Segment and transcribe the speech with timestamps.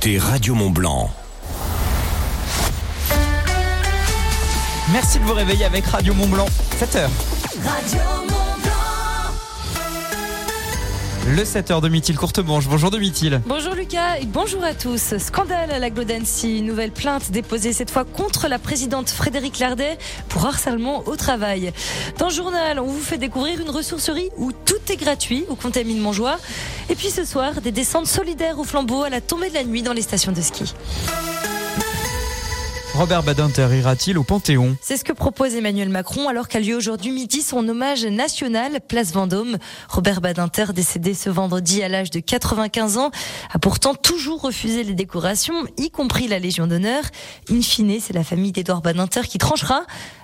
[0.00, 1.10] T'es Radio Mont Blanc.
[4.92, 6.46] Merci de vous réveiller avec Radio Mont Blanc,
[6.80, 7.08] 7h.
[7.64, 8.00] Radio
[8.30, 8.37] Mont
[11.36, 12.66] Le 7h de Mithil Courtemanche.
[12.68, 12.98] Bonjour de.
[13.44, 15.18] Bonjour Lucas et bonjour à tous.
[15.18, 16.62] Scandale à la Glodancy.
[16.62, 19.98] Nouvelle plainte déposée cette fois contre la présidente Frédéric Lardet
[20.30, 21.72] pour harcèlement au travail.
[22.18, 26.00] Dans le journal, on vous fait découvrir une ressourcerie où tout est gratuit au Contamine
[26.00, 26.38] Montjoie.
[26.88, 29.82] Et puis ce soir, des descentes solidaires au flambeau à la tombée de la nuit
[29.82, 30.72] dans les stations de ski.
[32.98, 34.76] Robert Badinter ira-t-il au Panthéon?
[34.80, 39.12] C'est ce que propose Emmanuel Macron alors qu'a lieu aujourd'hui midi son hommage national Place
[39.12, 39.56] Vendôme.
[39.88, 43.12] Robert Badinter, décédé ce vendredi à l'âge de 95 ans,
[43.54, 47.04] a pourtant toujours refusé les décorations, y compris la Légion d'honneur.
[47.52, 49.82] In fine, c'est la famille d'Edouard Badinter qui tranchera.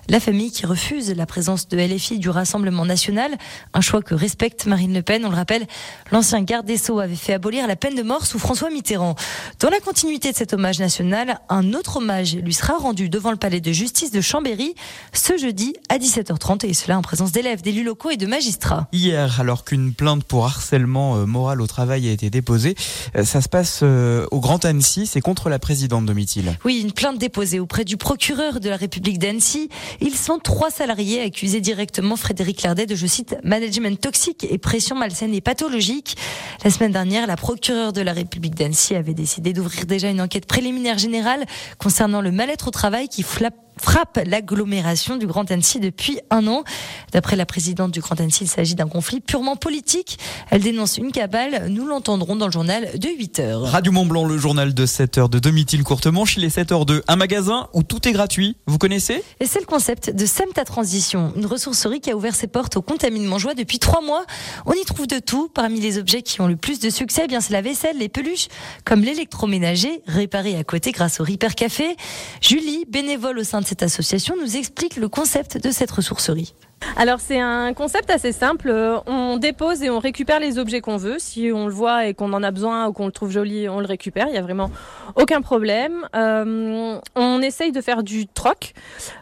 [0.08, 3.30] La famille qui refuse la présence de LFI du Rassemblement national,
[3.72, 5.24] un choix que respecte Marine Le Pen.
[5.24, 5.66] On le rappelle,
[6.12, 9.14] l'ancien garde des Sceaux avait fait abolir la peine de mort sous François Mitterrand.
[9.60, 13.36] Dans la continuité de cet hommage national, un autre hommage lui sera rendu devant le
[13.36, 14.74] palais de justice de Chambéry
[15.12, 18.88] ce jeudi à 17h30 et cela en présence d'élèves, d'élus locaux et de magistrats.
[18.92, 22.74] Hier, alors qu'une plainte pour harcèlement euh, moral au travail a été déposée,
[23.16, 26.56] euh, ça se passe euh, au Grand Annecy, c'est contre la présidente Domitil.
[26.64, 29.68] Oui, une plainte déposée auprès du procureur de la République d'Annecy.
[30.00, 34.96] Ils sont trois salariés accusés directement Frédéric Lardet de, je cite, management toxique et pression
[34.96, 36.16] malsaine et pathologique.
[36.64, 40.46] La semaine dernière, la procureure de la République d'Annecy avait décidé d'ouvrir déjà une enquête
[40.46, 41.44] préliminaire générale
[41.78, 46.64] concernant le mal-être au travail qui flappe frappe l'agglomération du Grand Annecy depuis un an.
[47.12, 50.18] D'après la présidente du Grand Annecy, il s'agit d'un conflit purement politique.
[50.50, 51.66] Elle dénonce une cabale.
[51.68, 53.62] Nous l'entendrons dans le journal de 8 heures.
[53.62, 56.36] Radio Mont Blanc, le journal de 7 heures de Domitil Courtemanche.
[56.36, 58.56] Il est 7 heures de un magasin où tout est gratuit.
[58.66, 59.22] Vous connaissez?
[59.40, 62.82] Et c'est le concept de Semta Transition, une ressourcerie qui a ouvert ses portes au
[62.82, 64.24] Contamine Montjoie depuis trois mois.
[64.66, 65.48] On y trouve de tout.
[65.52, 68.08] Parmi les objets qui ont le plus de succès, eh bien c'est la vaisselle, les
[68.08, 68.48] peluches,
[68.84, 71.96] comme l'électroménager, réparé à côté grâce au Repair Café.
[72.40, 76.54] Julie, bénévole au sein de cette association, nous explique le concept de cette ressourcerie.
[76.96, 78.68] Alors c'est un concept assez simple.
[78.68, 81.16] Euh, On dépose et on récupère les objets qu'on veut.
[81.18, 83.80] Si on le voit et qu'on en a besoin ou qu'on le trouve joli, on
[83.80, 84.26] le récupère.
[84.28, 84.70] Il n'y a vraiment
[85.16, 86.06] aucun problème.
[86.14, 88.74] Euh, on essaye de faire du troc,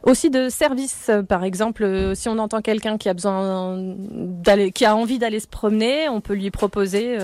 [0.03, 1.11] aussi de service.
[1.29, 5.41] Par exemple, euh, si on entend quelqu'un qui a besoin d'aller, qui a envie d'aller
[5.41, 7.17] se promener, on peut lui proposer.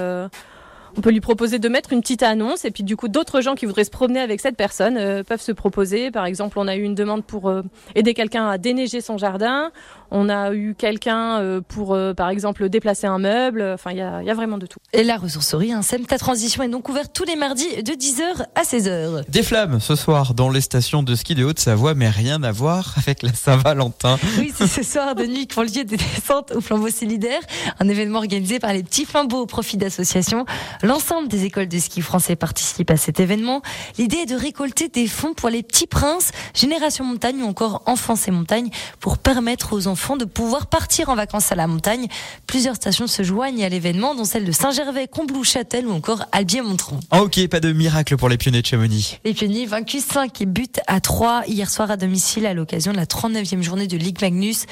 [0.99, 3.55] On peut lui proposer de mettre une petite annonce et puis du coup d'autres gens
[3.55, 6.11] qui voudraient se promener avec cette personne euh, peuvent se proposer.
[6.11, 7.63] Par exemple, on a eu une demande pour euh,
[7.95, 9.71] aider quelqu'un à déneiger son jardin.
[10.11, 13.63] On a eu quelqu'un euh, pour, euh, par exemple, déplacer un meuble.
[13.75, 14.79] Enfin, il y a, il y a vraiment de tout.
[14.93, 18.63] Et la ressourcerie, un Semta Transition est donc ouverte tous les mardis de 10h à
[18.63, 19.29] 16h.
[19.29, 22.95] Des flammes ce soir dans les stations de ski de Haute-Savoie, mais rien à voir
[22.97, 24.19] avec la Saint-Valentin.
[24.39, 27.41] Oui, c'est ce soir de nuit qu'ont lieu des descentes au flambeau solidaire,
[27.79, 30.47] un événement organisé par les petits flambeaux au profit d'associations.
[30.83, 33.63] L'ensemble des écoles de ski français participent à cet événement.
[33.99, 38.27] L'idée est de récolter des fonds pour les petits princes, Génération Montagne ou encore Enfance
[38.29, 38.71] et Montagne
[39.01, 42.07] pour permettre aux enfants de pouvoir partir en vacances à la montagne.
[42.47, 47.01] Plusieurs stations se joignent à l'événement, dont celle de Saint-Gervais, Combloux, Châtel ou encore Albier-Montron.
[47.11, 49.19] En hockey, pas de miracle pour les pionniers de Chamonix.
[49.25, 52.97] Les pionniers vaincus 5 et buts à 3 hier soir à domicile à l'occasion de
[52.97, 54.67] la 39e journée de Ligue Magnus.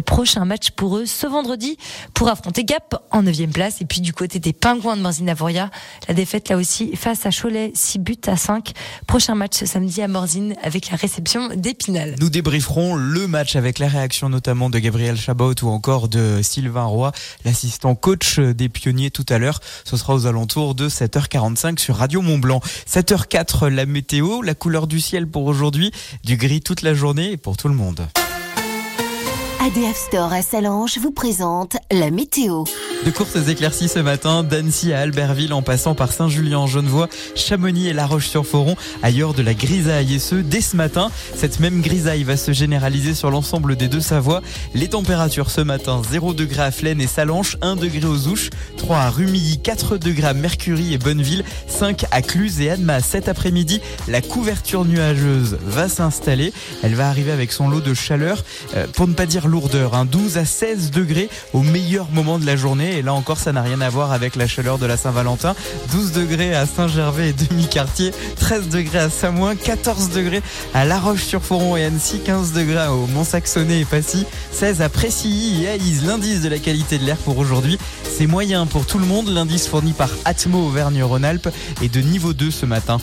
[0.00, 1.76] Prochain match pour eux ce vendredi
[2.14, 3.80] pour affronter Gap en 9e place.
[3.80, 5.70] Et puis du côté des Pingouins de Morzine-Avoria,
[6.08, 8.72] la défaite là aussi face à Cholet, 6 buts à 5.
[9.06, 12.16] Prochain match ce samedi à Morzine avec la réception d'Épinal.
[12.20, 16.84] Nous débrieferons le match avec la réaction notamment de Gabriel Chabot ou encore de Sylvain
[16.84, 17.12] Roy,
[17.44, 19.60] l'assistant coach des pionniers tout à l'heure.
[19.84, 22.60] Ce sera aux alentours de 7h45 sur Radio Mont Blanc.
[22.88, 25.92] 7h04, la météo, la couleur du ciel pour aujourd'hui,
[26.24, 28.06] du gris toute la journée et pour tout le monde.
[29.64, 32.64] ADF Store à Salange vous présente la météo.
[33.04, 38.06] De courtes éclaircies ce matin, d'Annecy à Albertville en passant par Saint-Julien-en-Genevois, Chamonix et La
[38.06, 41.10] Roche-sur-Foron, ailleurs de la grisaille et ce dès ce matin.
[41.34, 44.40] Cette même grisaille va se généraliser sur l'ensemble des deux Savoies.
[44.74, 48.96] Les températures ce matin, 0 degré à Flaine et Salanches, 1 degré aux Ouches, 3
[48.96, 53.06] à Rumilly, 4 degrés à Mercury et Bonneville, 5 à Cluse et Annemasse.
[53.06, 56.52] Cet après-midi, la couverture nuageuse va s'installer.
[56.84, 58.44] Elle va arriver avec son lot de chaleur,
[58.76, 62.46] euh, pour ne pas dire lourdeur, hein, 12 à 16 degrés au meilleur moment de
[62.46, 62.91] la journée.
[62.92, 65.54] Et là encore, ça n'a rien à voir avec la chaleur de la Saint-Valentin.
[65.92, 70.42] 12 degrés à Saint-Gervais et demi-quartier, 13 degrés à Samoin, 14 degrés
[70.74, 75.68] à La Roche-sur-Foron et Annecy, 15 degrés au Mont-Saxonnet et Passy, 16 à Précilly et
[75.68, 76.02] Aïs.
[76.04, 79.28] L'indice de la qualité de l'air pour aujourd'hui, c'est moyen pour tout le monde.
[79.28, 81.48] L'indice fourni par Atmo Auvergne-Rhône-Alpes
[81.82, 82.98] est de niveau 2 ce matin.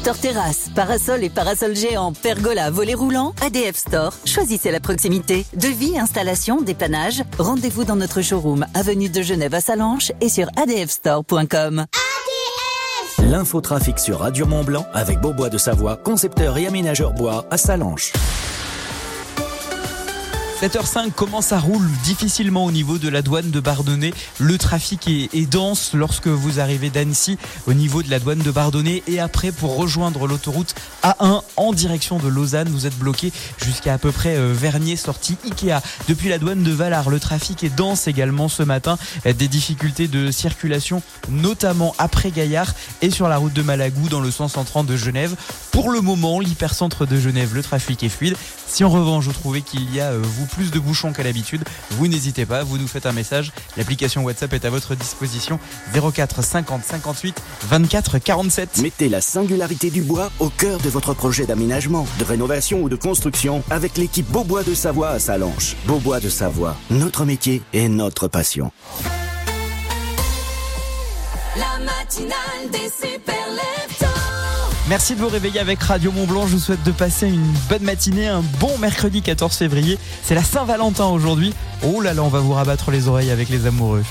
[0.00, 4.12] Store Terrasse, parasol et parasol géant, pergola, volet roulant, ADF Store.
[4.24, 5.44] Choisissez la proximité.
[5.54, 7.22] Devis, installation, dépannage.
[7.38, 11.86] Rendez-vous dans notre showroom, avenue de Genève à Salanches et sur adfstore.com.
[13.18, 18.12] L'infotrafic sur Radio Mont Blanc avec Beaubois de Savoie, concepteur et aménageur bois à Salanches.
[20.60, 24.12] 7h05, comment ça roule difficilement au niveau de la douane de Bardonnay?
[24.38, 29.02] Le trafic est, dense lorsque vous arrivez d'Annecy au niveau de la douane de Bardonnay
[29.08, 33.98] et après pour rejoindre l'autoroute A1 en direction de Lausanne, vous êtes bloqué jusqu'à à
[33.98, 35.80] peu près euh, Vernier, sortie Ikea.
[36.08, 38.98] Depuis la douane de Valar, le trafic est dense également ce matin.
[39.24, 44.30] Des difficultés de circulation, notamment après Gaillard et sur la route de Malagou dans le
[44.30, 45.36] sens entrant de Genève.
[45.72, 48.36] Pour le moment, l'hypercentre de Genève, le trafic est fluide.
[48.66, 51.62] Si en revanche vous trouvez qu'il y a euh, vous plus de bouchons qu'à l'habitude,
[51.92, 53.52] vous n'hésitez pas, vous nous faites un message.
[53.76, 55.58] L'application WhatsApp est à votre disposition
[55.94, 58.78] 04 50 58 24 47.
[58.82, 62.96] Mettez la singularité du bois au cœur de votre projet d'aménagement, de rénovation ou de
[62.96, 65.76] construction avec l'équipe Beaubois de Savoie à Salanches.
[65.86, 68.70] Beaubois de Savoie, notre métier et notre passion.
[71.56, 73.40] La matinale des super
[74.90, 76.48] Merci de vous réveiller avec Radio Mont Blanc.
[76.48, 79.96] Je vous souhaite de passer une bonne matinée, un bon mercredi 14 février.
[80.24, 81.54] C'est la Saint-Valentin aujourd'hui.
[81.84, 84.02] Oh là là, on va vous rabattre les oreilles avec les amoureux.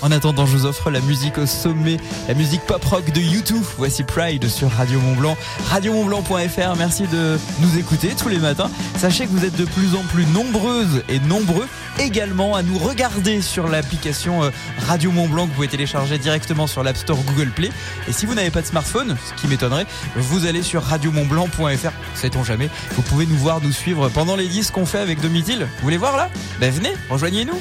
[0.00, 1.96] En attendant, je vous offre la musique au sommet,
[2.28, 3.62] la musique pop rock de YouTube.
[3.76, 5.36] Voici Pride sur Radio Mont Blanc,
[5.68, 6.76] radiomontblanc.fr.
[6.76, 8.70] Merci de nous écouter tous les matins.
[8.96, 11.66] Sachez que vous êtes de plus en plus nombreuses et nombreux
[11.98, 14.50] également à nous regarder sur l'application euh,
[14.86, 17.70] Radio Mont Blanc que vous pouvez télécharger directement sur l'App Store Google Play.
[18.08, 21.92] Et si vous n'avez pas de smartphone, ce qui m'étonnerait, vous allez sur radiomontblanc.fr.
[22.14, 25.60] Sait-on jamais Vous pouvez nous voir, nous suivre pendant les disques qu'on fait avec Domitil.
[25.60, 26.28] Vous voulez voir là?
[26.60, 27.58] Ben venez, rejoignez-nous.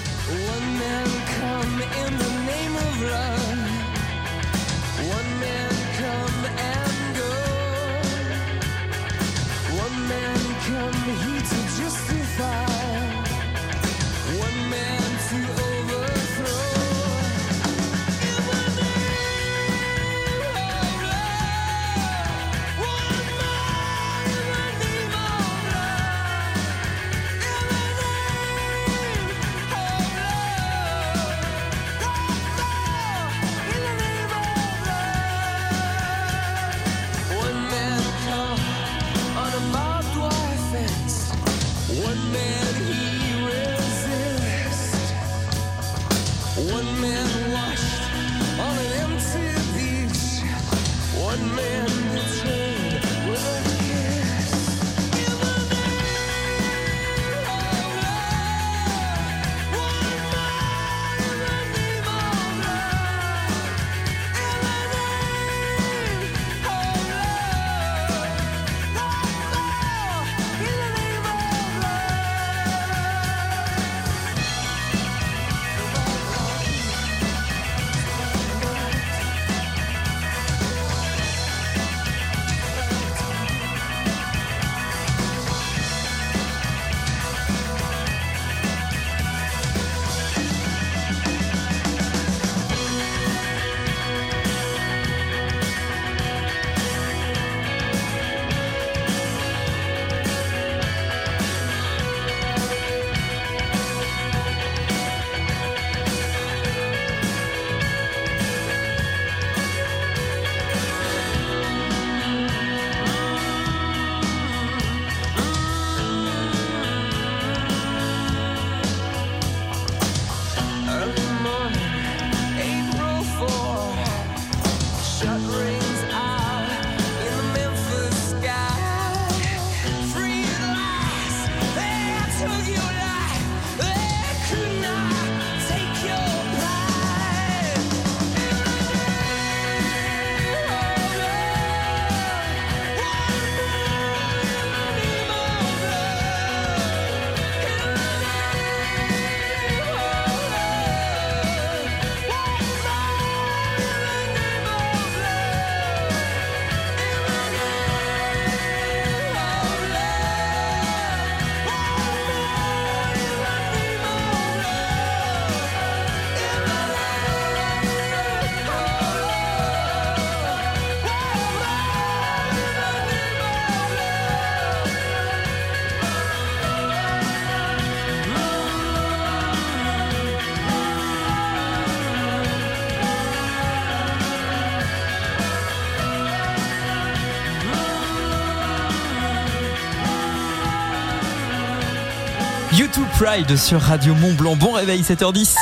[193.17, 194.55] Pride sur Radio Mont Blanc.
[194.55, 195.55] Bon réveil 7h10.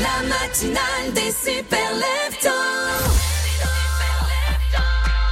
[0.00, 2.48] La matinale des super leftos.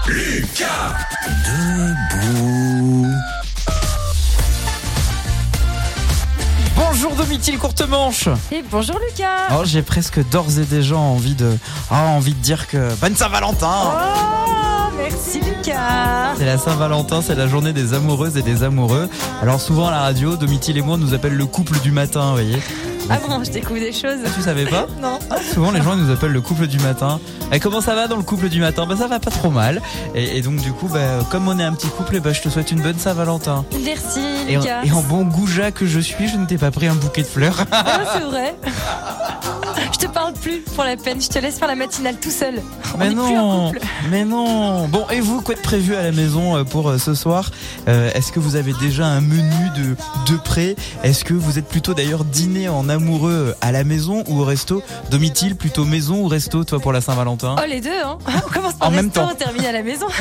[0.08, 0.94] Lucas
[1.46, 3.06] Debout.
[6.76, 11.56] Bonjour Domitil Courtemanche Et bonjour Lucas Oh j'ai presque d'ores et déjà envie de
[11.90, 14.65] ah, envie de dire que bonne Saint-Valentin Oh,
[16.36, 19.08] C'est la Saint-Valentin, c'est la journée des amoureuses et des amoureux.
[19.42, 22.26] Alors souvent à la radio, Domitil et moi on nous appelle le couple du matin,
[22.28, 22.58] vous voyez.
[23.10, 24.18] Ah bon, je découvre des choses.
[24.36, 25.18] Tu savais pas Non.
[25.52, 27.18] Souvent les gens nous appellent le couple du matin.
[27.52, 28.86] Et comment ça va dans le couple du matin?
[28.88, 29.80] Bah ça va pas trop mal.
[30.14, 30.98] Et, et donc du coup, bah,
[31.30, 33.64] comme on est un petit couple, bah, je te souhaite une bonne Saint-Valentin.
[33.84, 36.86] Merci Et, en- et en bon goujat que je suis, je ne t'ai pas pris
[36.88, 37.64] un bouquet de fleurs.
[37.72, 38.54] Ah, c'est vrai.
[39.92, 42.60] Je te parle plus pour la peine, je te laisse faire la matinale tout seul.
[42.94, 43.86] On Mais plus non, couple.
[44.10, 44.88] mais non.
[44.88, 47.50] Bon, et vous, quoi de prévu à la maison euh, pour euh, ce soir?
[47.88, 49.96] Euh, Est-ce que vous avez déjà un menu de
[50.32, 54.40] de près Est-ce que vous êtes plutôt d'ailleurs dîner en amoureux à la maison ou
[54.40, 54.82] au resto?
[55.10, 57.56] Domitil, plutôt maison ou resto, toi pour la Saint-Valentin?
[57.58, 58.18] Oh les deux, hein.
[58.46, 59.28] On commence par En même temps.
[59.32, 60.06] on termine à la maison.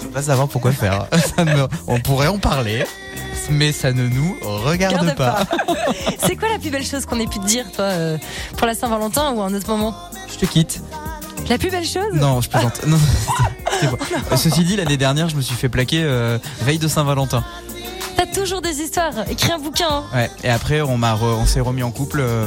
[0.00, 1.06] Je veux pas savoir pourquoi faire.
[1.36, 2.84] Ça me- on pourrait en parler,
[3.50, 5.40] mais ça ne nous regarde Garde pas.
[6.26, 8.18] C'est quoi la plus belle chose qu'on ait pu te dire, toi, euh,
[8.56, 9.94] pour la Saint-Valentin ou à un autre moment
[10.32, 10.80] Je te quitte.
[11.48, 12.80] La plus belle chose Non, je plaisante.
[12.86, 12.98] Non.
[13.82, 17.44] Euh, Ceci dit, l'année dernière, je me suis fait plaquer euh, veille de Saint-Valentin.
[18.16, 19.12] T'as toujours des histoires.
[19.28, 19.88] Écris un bouquin.
[19.90, 20.04] hein.
[20.14, 22.46] Ouais, et après, on, m'a re- on s'est remis en couple euh,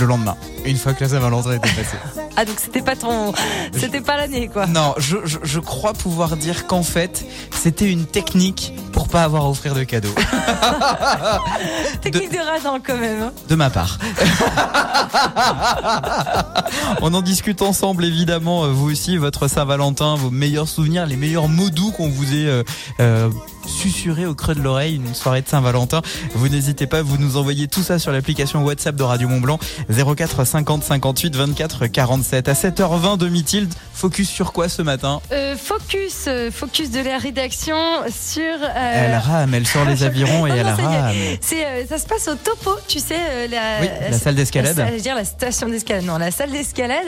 [0.00, 1.96] le lendemain, une fois que la Saint-Valentin était passée.
[2.34, 3.34] Ah donc c'était pas ton,
[3.76, 4.66] c'était pas l'année quoi.
[4.66, 8.72] Non, je, je, je crois pouvoir dire qu'en fait, c'était une technique
[9.02, 10.14] pour pas avoir à offrir de cadeaux,
[12.02, 13.20] Technique de radin quand même.
[13.20, 13.32] hein.
[13.48, 13.98] de ma part.
[17.02, 21.48] on en discute ensemble, évidemment, euh, vous aussi, votre Saint-Valentin, vos meilleurs souvenirs, les meilleurs
[21.48, 22.62] mots doux qu'on vous ait
[23.00, 23.28] euh,
[23.66, 26.02] susurrés au creux de l'oreille, une soirée de Saint-Valentin.
[26.34, 30.44] Vous n'hésitez pas, vous nous envoyez tout ça sur l'application WhatsApp de Radio Mont-Blanc, 04
[30.44, 32.48] 50 58 24 47.
[32.48, 35.20] À 7h20 de Mithilde, focus sur quoi ce matin?
[35.32, 37.76] Euh, focus, euh, focus de la rédaction
[38.10, 38.42] sur.
[38.42, 41.12] euh, Elle rame, elle sort les avirons et Non, elle non, rame.
[41.40, 44.76] C'est, euh, ça se passe au topo, tu sais, la, Oui, la salle d'escalade.
[44.76, 47.06] la dire la station d'escalade, non, la salle d'escalade.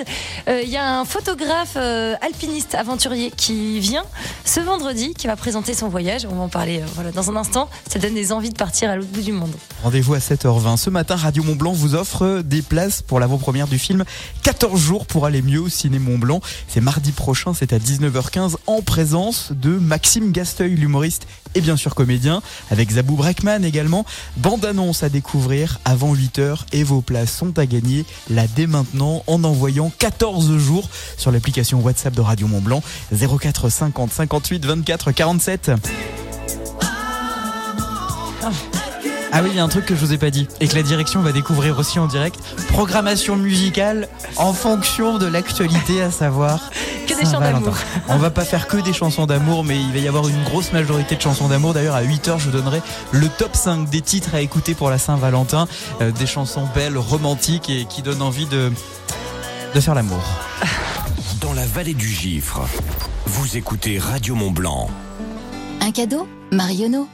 [0.48, 4.04] Il y a un photographe alpiniste aventurier qui vient
[4.44, 6.26] ce vendredi, qui va présenter son voyage.
[6.30, 7.68] On parler euh, voilà, dans un instant.
[7.88, 9.52] Ça donne des envies de partir à l'autre bout du monde.
[9.82, 10.76] Rendez-vous à 7h20.
[10.76, 14.04] Ce matin, Radio Mont Blanc vous offre des places pour l'avant-première du film
[14.42, 16.40] 14 jours pour aller mieux au ciné Mont Blanc.
[16.68, 21.94] C'est mardi prochain, c'est à 19h15 en présence de Maxime Gasteuil, l'humoriste et bien sûr
[21.94, 24.04] comédien, avec Zabou Breckman également.
[24.36, 29.44] Bande-annonce à découvrir avant 8h et vos places sont à gagner là dès maintenant en
[29.44, 32.82] envoyant 14 jours sur l'application WhatsApp de Radio Mont Blanc
[33.12, 35.70] 04 50 58 24 47.
[39.36, 40.76] Ah oui, il y a un truc que je vous ai pas dit et que
[40.76, 42.38] la direction va découvrir aussi en direct.
[42.68, 46.70] Programmation musicale en fonction de l'actualité, à savoir
[47.08, 47.60] Que des Saint-Valentin.
[47.60, 47.76] d'amour.
[48.08, 50.72] On va pas faire que des chansons d'amour, mais il va y avoir une grosse
[50.72, 51.74] majorité de chansons d'amour.
[51.74, 54.98] D'ailleurs, à 8h, je vous donnerai le top 5 des titres à écouter pour la
[54.98, 55.66] Saint-Valentin.
[56.00, 58.70] Euh, des chansons belles, romantiques et qui donnent envie de,
[59.74, 60.22] de faire l'amour.
[61.40, 62.60] Dans la vallée du Gifre,
[63.26, 64.88] vous écoutez Radio Mont Blanc.
[65.80, 66.28] Un cadeau?
[66.52, 67.08] Marionneau.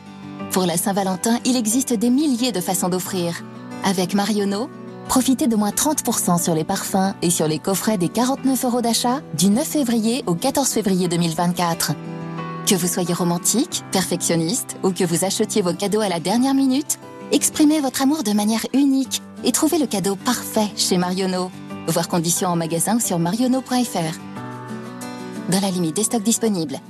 [0.52, 3.44] Pour la Saint-Valentin, il existe des milliers de façons d'offrir.
[3.84, 4.68] Avec Marionneau,
[5.08, 9.20] profitez de moins 30% sur les parfums et sur les coffrets des 49 euros d'achat
[9.38, 11.92] du 9 février au 14 février 2024.
[12.66, 16.98] Que vous soyez romantique, perfectionniste ou que vous achetiez vos cadeaux à la dernière minute,
[17.30, 21.52] exprimez votre amour de manière unique et trouvez le cadeau parfait chez Marionneau.
[21.86, 24.18] Voir conditions en magasin ou sur marionneau.fr.
[25.48, 26.80] Dans la limite des stocks disponibles.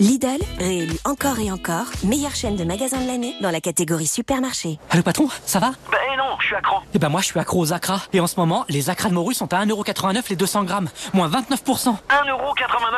[0.00, 4.80] Lidl, réélu encore et encore, meilleure chaîne de magasins de l'année dans la catégorie supermarché.
[4.90, 5.70] Allô patron, ça va?
[5.92, 6.78] Ben non, je suis accro.
[6.94, 8.02] Eh ben moi je suis accro aux acras.
[8.12, 10.88] Et en ce moment, les acras de morue sont à 1,89€ les 200 grammes.
[11.12, 11.36] Moins 29%.
[11.60, 11.96] 1,89€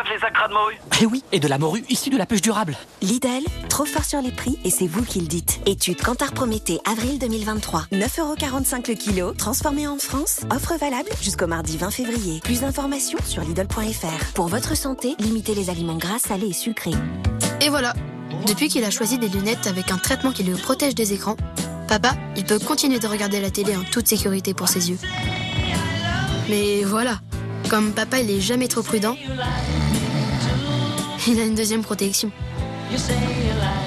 [0.09, 0.79] les acras de morue.
[1.03, 2.79] Eh oui, et de la morue issue de la pêche durable.
[3.03, 5.61] Lidl, trop fort sur les prix et c'est vous qui le dites.
[5.67, 7.89] Étude Cantar Prométhée, avril 2023.
[7.93, 10.41] 9,45€ le kilo, transformé en France.
[10.51, 12.41] Offre valable jusqu'au mardi 20 février.
[12.43, 14.33] Plus d'informations sur Lidl.fr.
[14.35, 16.86] Pour votre santé, limitez les aliments gras, salés et sucrés.
[17.61, 17.95] Et voilà.
[18.47, 21.37] Depuis qu'il a choisi des lunettes avec un traitement qui le protège des écrans,
[21.89, 24.99] papa, il peut continuer de regarder la télé en toute sécurité pour ses yeux.
[26.49, 27.21] Mais voilà,
[27.69, 29.17] comme papa il est jamais trop prudent,
[31.27, 32.31] il a une deuxième protection.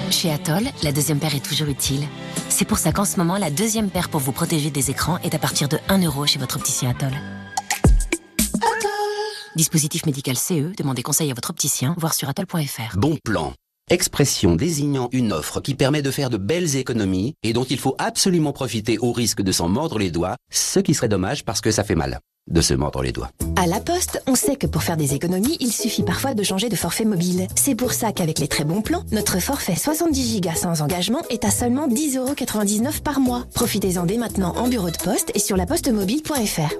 [0.10, 2.06] Chez Atoll, la deuxième paire est toujours utile.
[2.50, 5.36] C'est pour ça qu'en ce moment, la deuxième paire pour vous protéger des écrans est
[5.36, 7.13] à partir de 1 euro chez votre opticien Atoll.
[9.56, 12.98] Dispositif médical CE, demandez conseil à votre opticien, voir sur atoll.fr.
[12.98, 13.53] Bon plan.
[13.89, 17.96] expression désignant une offre qui permet de faire de belles économies et dont il faut
[17.98, 21.72] absolument profiter au risque de s'en mordre les doigts, ce qui serait dommage parce que
[21.72, 23.32] ça fait mal de se mordre les doigts.
[23.56, 26.70] À La Poste, on sait que pour faire des économies, il suffit parfois de changer
[26.70, 27.48] de forfait mobile.
[27.56, 31.44] C'est pour ça qu'avec les très bons plans, notre forfait 70 Go sans engagement est
[31.46, 33.44] à seulement 10,99€ par mois.
[33.53, 36.74] Profitez-en dès maintenant en bureau de poste et sur lapostemobile.fr.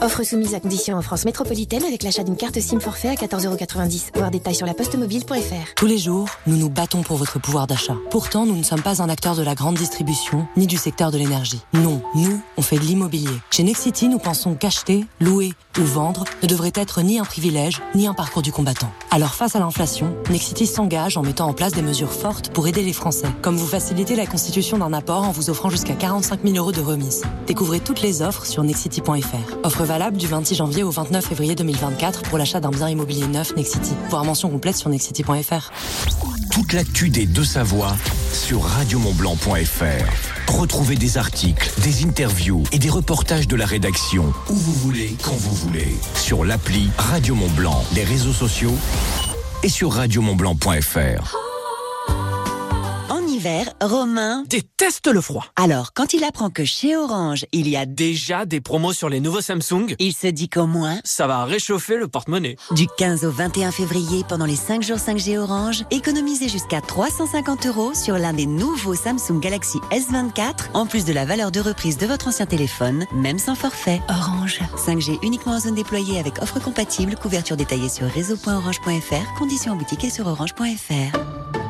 [0.00, 4.16] Offre soumise à condition en France métropolitaine avec l'achat d'une carte SIM forfait à 14,90€.
[4.16, 5.74] Voir détails sur lapostemobile.fr.
[5.76, 7.96] Tous les jours, nous nous battons pour votre pouvoir d'achat.
[8.10, 11.18] Pourtant, nous ne sommes pas un acteur de la grande distribution ni du secteur de
[11.18, 11.60] l'énergie.
[11.72, 13.30] Non, nous, on fait de l'immobilier.
[13.50, 18.06] Chez Nexity, nous pensons qu'acheter, louer ou vendre ne devrait être ni un privilège ni
[18.06, 18.90] un parcours du combattant.
[19.10, 22.82] Alors face à l'inflation, Nexity s'engage en mettant en place des mesures fortes pour aider
[22.82, 26.56] les Français, comme vous faciliter la constitution d'un apport en vous offrant jusqu'à 45 000
[26.56, 27.22] euros de remise.
[27.46, 29.56] Découvrez toutes les offres sur nexity.fr.
[29.62, 33.54] Offre valable du 26 janvier au 29 février 2024 pour l'achat d'un bien immobilier neuf
[33.56, 33.92] Nexity.
[34.10, 35.70] Voir mention complète sur nexity.fr.
[36.50, 37.96] Toute l'actu des deux Savoies
[38.32, 40.52] sur radiomontblanc.fr.
[40.52, 45.36] Retrouvez des articles, des interviews et des reportages de la rédaction où vous voulez, quand
[45.36, 45.96] vous voulez.
[46.14, 48.74] Sur l'appli Radio Mont Blanc, les réseaux sociaux
[49.62, 51.51] et sur radiomontblanc.fr.
[53.32, 55.46] Hiver, Romain déteste le froid.
[55.56, 59.20] Alors, quand il apprend que chez Orange, il y a déjà des promos sur les
[59.20, 62.56] nouveaux Samsung, il se dit qu'au moins, ça va réchauffer le porte-monnaie.
[62.72, 67.94] Du 15 au 21 février, pendant les 5 jours 5G Orange, économisez jusqu'à 350 euros
[67.94, 72.06] sur l'un des nouveaux Samsung Galaxy S24, en plus de la valeur de reprise de
[72.06, 74.02] votre ancien téléphone, même sans forfait.
[74.10, 74.60] Orange.
[74.76, 80.04] 5G uniquement en zone déployée avec offre compatible, couverture détaillée sur réseau.orange.fr, conditions en boutique
[80.04, 81.61] et sur orange.fr.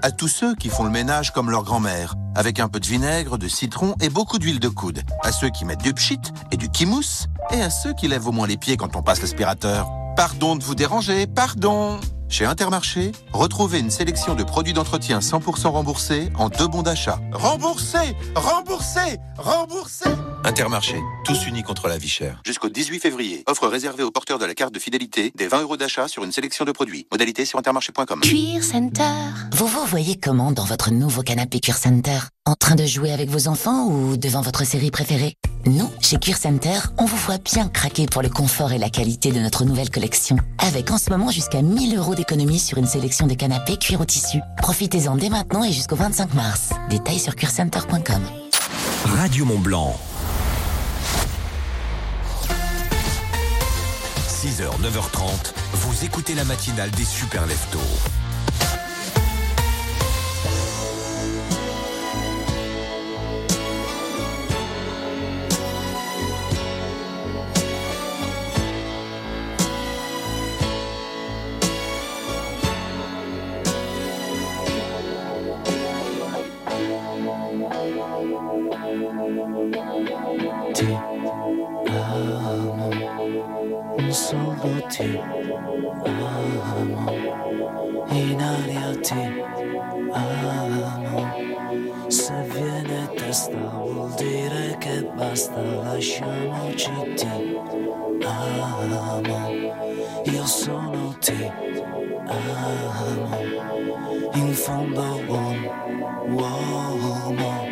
[0.00, 3.36] À tous ceux qui font le ménage comme leur grand-mère, avec un peu de vinaigre,
[3.36, 5.02] de citron et beaucoup d'huile de coude.
[5.24, 6.20] À ceux qui mettent du pchit
[6.52, 7.26] et du kimousse.
[7.50, 9.88] Et à ceux qui lèvent au moins les pieds quand on passe l'aspirateur.
[10.18, 16.32] Pardon de vous déranger, pardon Chez Intermarché, retrouvez une sélection de produits d'entretien 100% remboursés
[16.34, 17.20] en deux bons d'achat.
[17.30, 20.10] Remboursés Remboursés Remboursés
[20.42, 22.42] Intermarché, tous unis contre la vie chère.
[22.44, 25.76] Jusqu'au 18 février, offre réservée aux porteurs de la carte de fidélité des 20 euros
[25.76, 27.06] d'achat sur une sélection de produits.
[27.12, 28.20] Modalité sur intermarché.com.
[28.20, 29.04] Cuir Center.
[29.52, 32.18] Vous vous voyez comment dans votre nouveau canapé Cuir Center?
[32.44, 35.34] En train de jouer avec vos enfants ou devant votre série préférée?
[35.68, 39.32] Nous, chez Cuir Center, on vous voit bien craquer pour le confort et la qualité
[39.32, 40.36] de notre nouvelle collection.
[40.58, 44.06] Avec en ce moment jusqu'à 1000 euros d'économie sur une sélection de canapés cuir au
[44.06, 44.38] tissu.
[44.56, 46.70] Profitez-en dès maintenant et jusqu'au 25 mars.
[46.88, 48.22] Détails sur cuircenter.com.
[49.04, 49.94] Radio Mont Blanc.
[54.26, 57.78] 6h, 9h30, vous écoutez la matinale des super leftos.
[84.88, 85.20] Ti
[86.04, 87.12] amo,
[88.08, 89.42] in aria ti
[90.12, 91.46] amo.
[92.08, 97.26] Se viene testa vuol dire che basta, lasciamoci ti
[98.24, 99.48] amo.
[100.24, 101.50] Io sono ti
[102.26, 103.36] amo,
[104.34, 105.70] in fondo un
[106.30, 107.66] uomo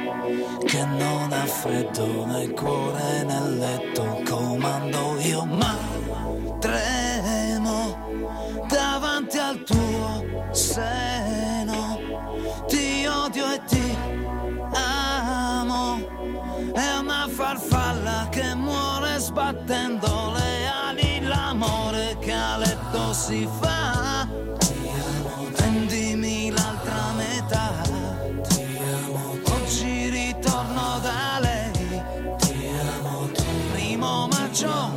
[0.65, 5.77] che non ha freddo nel cuore nel letto comando io ma
[6.59, 7.06] tremo
[10.77, 11.99] seno.
[12.69, 13.97] Ti odio e ti
[14.73, 15.97] amo.
[16.75, 21.21] È una farfalla che muore sbattendo le ali.
[21.23, 24.29] L'amore che a letto si fa.
[25.57, 27.71] Prendimi l'altra metà.
[29.55, 31.71] Oggi ritorno da lei.
[32.37, 33.31] Ti amo
[33.73, 34.96] Primo maggio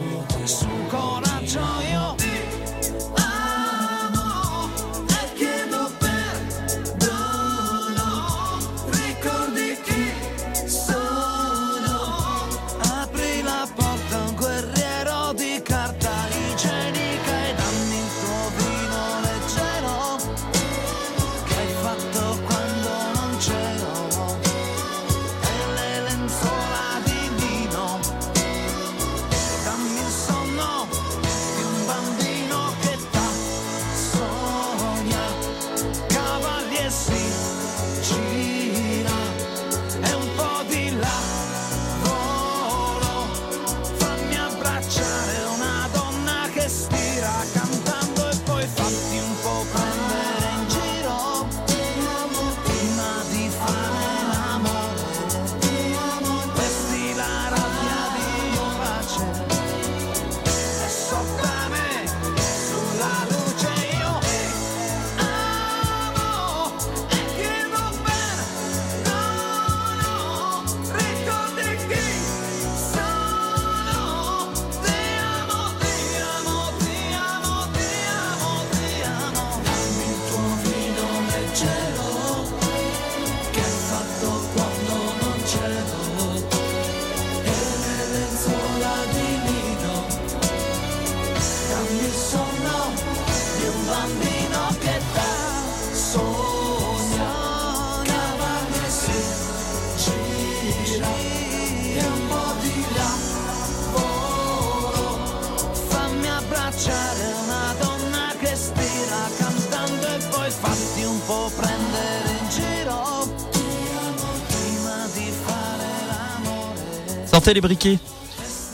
[117.39, 117.99] Sortez les briquets.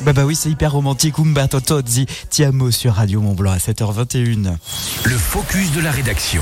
[0.02, 1.20] Bah bah oui, c'est hyper romantique.
[1.20, 4.56] Umberto Tozzi, Ti amo sur Radio Mont Blanc à 7h21.
[5.04, 6.42] Le focus de la rédaction.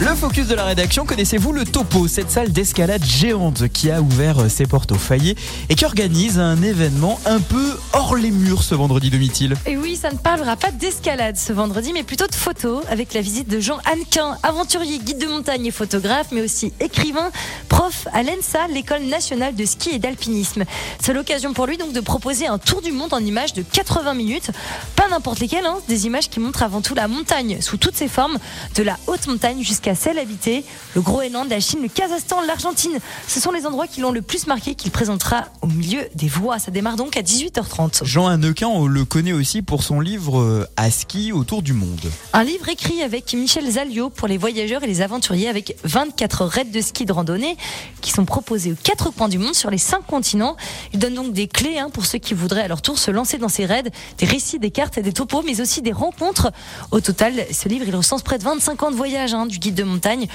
[0.00, 4.48] Le focus de la rédaction, connaissez-vous le Topo, cette salle d'escalade géante qui a ouvert
[4.48, 5.36] ses portes au foyer
[5.68, 9.96] et qui organise un événement un peu hors les murs ce vendredi demi-til Et oui,
[9.96, 13.58] ça ne parlera pas d'escalade ce vendredi, mais plutôt de photos, avec la visite de
[13.58, 17.32] Jean Hannequin, aventurier, guide de montagne et photographe, mais aussi écrivain,
[17.68, 20.62] prof à l'ENSA, l'école nationale de ski et d'alpinisme.
[21.00, 24.14] C'est l'occasion pour lui donc de proposer un tour du monde en images de 80
[24.14, 24.52] minutes,
[24.94, 28.08] pas n'importe lesquelles, hein, des images qui montrent avant tout la montagne sous toutes ses
[28.08, 28.38] formes,
[28.76, 32.98] de la haute montagne jusqu'à celle habitée, le Groenland, la Chine, le Kazakhstan, l'Argentine.
[33.26, 36.58] Ce sont les endroits qui l'ont le plus marqué qu'il présentera au milieu des voies.
[36.58, 38.04] Ça démarre donc à 18h30.
[38.04, 42.00] Jean Hannequin, on le connaît aussi pour son livre euh, à ski autour du monde.
[42.32, 46.64] Un livre écrit avec Michel Zalio pour les voyageurs et les aventuriers avec 24 raids
[46.64, 47.56] de ski de randonnée
[48.00, 50.56] qui sont proposés aux quatre coins du monde sur les cinq continents.
[50.92, 53.38] Il donne donc des clés hein, pour ceux qui voudraient à leur tour se lancer
[53.38, 56.52] dans ces raids, des récits, des cartes et des topos, mais aussi des rencontres.
[56.90, 59.74] Au total, ce livre, il recense près de 25 ans de voyage hein, du guide
[59.84, 60.26] montagne.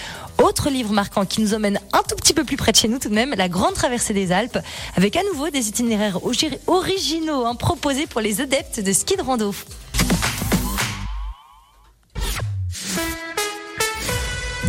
[0.41, 2.99] Autre livre marquant qui nous emmène un tout petit peu plus près de chez nous
[2.99, 4.60] tout de même, la grande traversée des Alpes,
[4.95, 6.19] avec à nouveau des itinéraires
[6.67, 9.53] originaux hein, proposés pour les adeptes de ski de rando.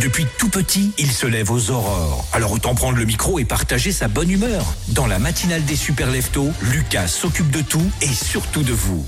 [0.01, 2.25] Depuis tout petit, il se lève aux aurores.
[2.31, 4.63] Alors autant prendre le micro et partager sa bonne humeur.
[4.89, 9.03] Dans la matinale des super leftos, Lucas s'occupe de tout et surtout de vous.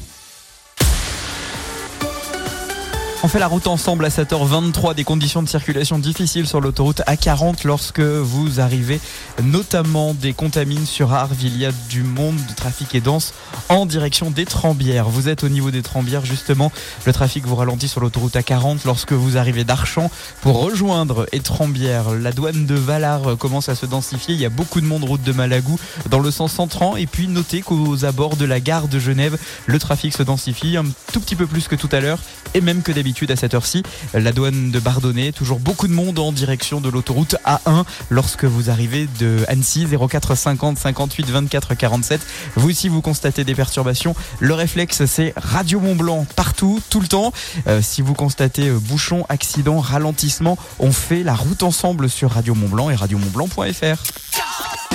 [3.23, 7.65] On fait la route ensemble à 7h23, des conditions de circulation difficiles sur l'autoroute A40
[7.65, 8.99] lorsque vous arrivez
[9.43, 11.35] notamment des contamines sur Arves.
[11.41, 13.33] Il y a du monde, du trafic est dense
[13.69, 15.09] en direction des Trembières.
[15.09, 16.71] Vous êtes au niveau des Trembières justement,
[17.07, 22.11] le trafic vous ralentit sur l'autoroute A40 lorsque vous arrivez d'Archamps pour rejoindre Étrembières.
[22.11, 25.23] La douane de Valar commence à se densifier, il y a beaucoup de monde route
[25.23, 25.79] de Malagou
[26.11, 29.79] dans le sens entrant et puis notez qu'aux abords de la gare de Genève, le
[29.79, 32.19] trafic se densifie un tout petit peu plus que tout à l'heure
[32.53, 33.83] et même que d'habitude à cette heure-ci.
[34.13, 38.69] La douane de Bardonnay, toujours beaucoup de monde en direction de l'autoroute A1 lorsque vous
[38.69, 42.19] arrivez de Annecy 04 50 58 24 47.
[42.57, 44.13] Vous aussi vous constatez des perturbations.
[44.41, 47.31] Le réflexe c'est Radio Mont Blanc partout, tout le temps.
[47.67, 52.55] Euh, si vous constatez euh, bouchon, accident, ralentissement, on fait la route ensemble sur Radio
[52.55, 54.03] Mont Blanc et radiomontblanc.fr.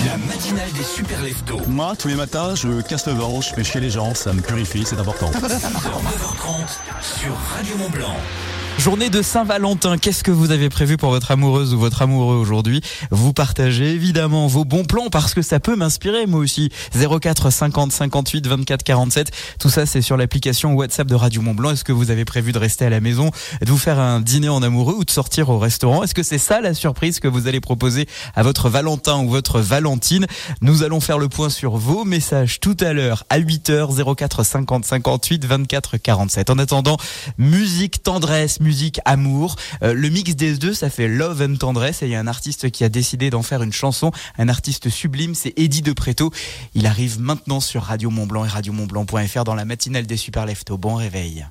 [0.06, 1.60] La matinale des super leftos.
[1.68, 4.40] Moi, tous les matins, je casse le vent, je fais chier les gens, ça me
[4.40, 5.30] purifie, c'est important.
[5.30, 6.66] 9h30
[7.00, 8.01] sur Radio Mont Blanc.
[8.02, 8.51] Verão.
[8.78, 12.80] Journée de Saint-Valentin, qu'est-ce que vous avez prévu pour votre amoureuse ou votre amoureux aujourd'hui?
[13.12, 16.70] Vous partagez évidemment vos bons plans parce que ça peut m'inspirer moi aussi.
[16.92, 19.30] 04 50 58 24 47,
[19.60, 21.70] tout ça c'est sur l'application WhatsApp de Radio Mont Blanc.
[21.70, 23.30] Est-ce que vous avez prévu de rester à la maison,
[23.60, 26.02] de vous faire un dîner en amoureux ou de sortir au restaurant?
[26.02, 29.60] Est-ce que c'est ça la surprise que vous allez proposer à votre Valentin ou votre
[29.60, 30.26] Valentine?
[30.60, 34.84] Nous allons faire le point sur vos messages tout à l'heure à 8h 04 50
[34.84, 36.50] 58 24 47.
[36.50, 36.96] En attendant,
[37.38, 39.56] musique tendresse, musique amour.
[39.82, 42.02] Euh, le mix des deux, ça fait love and tendresse.
[42.02, 44.88] Et il y a un artiste qui a décidé d'en faire une chanson, un artiste
[44.88, 46.32] sublime, c'est Eddie De Preto.
[46.74, 50.78] Il arrive maintenant sur Radio Mont Blanc et radiomontblanc.fr dans la matinale des Super Leftos.
[50.78, 51.46] Bon réveil.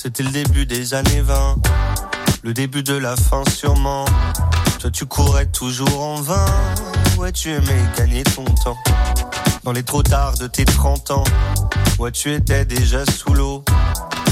[0.00, 1.56] C'était le début des années 20,
[2.44, 4.04] le début de la fin sûrement.
[4.78, 6.46] Toi tu courais toujours en vain,
[7.18, 8.76] ouais tu aimais gagner ton temps.
[9.64, 11.24] Dans les trop tard de tes 30 ans,
[11.98, 13.57] ouais tu étais déjà sous l'eau.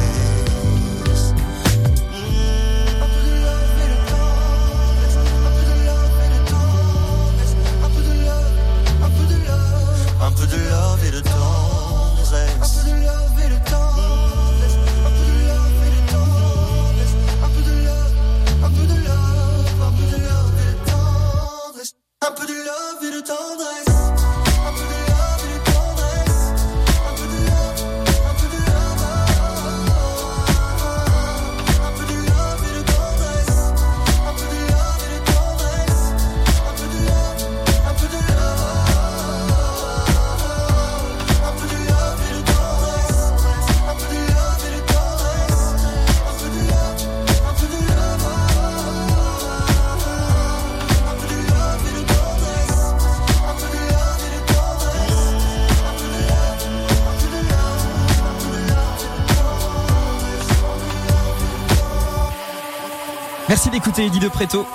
[64.01, 64.65] D'écouter Eddie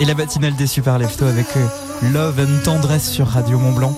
[0.00, 1.66] et la matinale des Super Lefto avec euh,
[2.12, 3.96] Love and Tendresse sur Radio Mont Blanc.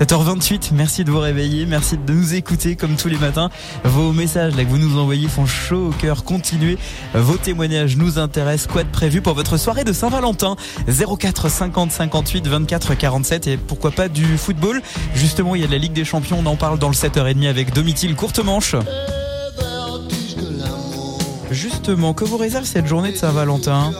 [0.00, 3.50] 7h28, merci de vous réveiller, merci de nous écouter comme tous les matins.
[3.84, 6.24] Vos messages que vous nous envoyez font chaud au cœur.
[6.24, 6.78] Continuez,
[7.14, 8.72] vos témoignages nous intéressent.
[8.72, 10.56] Quoi de prévu pour votre soirée de Saint-Valentin?
[10.88, 14.82] 04 50 58 24 47 et pourquoi pas du football?
[15.14, 17.48] Justement, il y a de la Ligue des Champions, on en parle dans le 7h30
[17.48, 18.74] avec Domitil Courte Manche.
[21.54, 23.92] Justement, que vous réserve cette journée de Saint-Valentin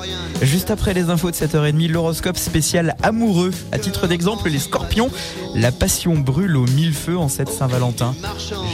[0.43, 3.53] Juste après les infos de 7h30, l'horoscope spécial amoureux.
[3.71, 5.11] À titre d'exemple, les scorpions,
[5.55, 8.15] la passion brûle au mille feux en cette Saint-Valentin.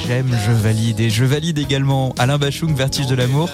[0.07, 0.99] J'aime, je valide.
[1.01, 3.51] Et je valide également Alain Bachung, Vertige de l'amour.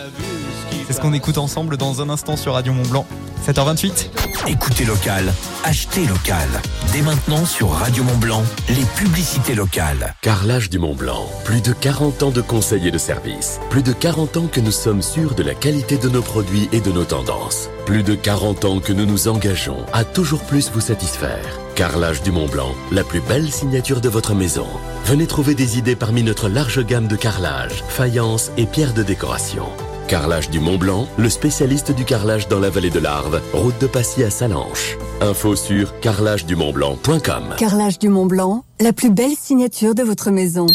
[0.87, 3.07] C'est ce qu'on écoute ensemble dans un instant sur Radio Mont Blanc.
[3.47, 4.36] 7h28.
[4.49, 5.33] Écoutez local,
[5.65, 6.47] achetez local.
[6.93, 10.15] Dès maintenant sur Radio Mont Blanc, les publicités locales.
[10.23, 11.29] Carrelage du Mont Blanc.
[11.45, 13.59] Plus de 40 ans de conseils et de services.
[13.71, 16.81] Plus de 40 ans que nous sommes sûrs de la qualité de nos produits et
[16.81, 17.69] de nos tendances.
[17.87, 21.59] Plus de 40 ans que nous nous engageons à toujours plus vous satisfaire.
[21.75, 24.69] Carrelage du Mont Blanc, la plus belle signature de votre maison.
[25.07, 29.67] Venez trouver des idées parmi notre large gamme de carrelage, faïence et pierres de décoration.
[30.09, 33.89] Carrelage du Mont Blanc, le spécialiste du carrelage dans la vallée de l'Arve, route de
[33.89, 34.97] Passy à Salanches.
[35.21, 37.57] Info sur carrelagedumontblanc.com.
[37.59, 40.67] Carrelage du Mont Blanc, la plus belle signature de votre maison.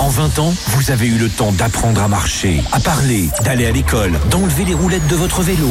[0.00, 3.70] En 20 ans, vous avez eu le temps d'apprendre à marcher, à parler, d'aller à
[3.70, 5.68] l'école, d'enlever les roulettes de votre vélo,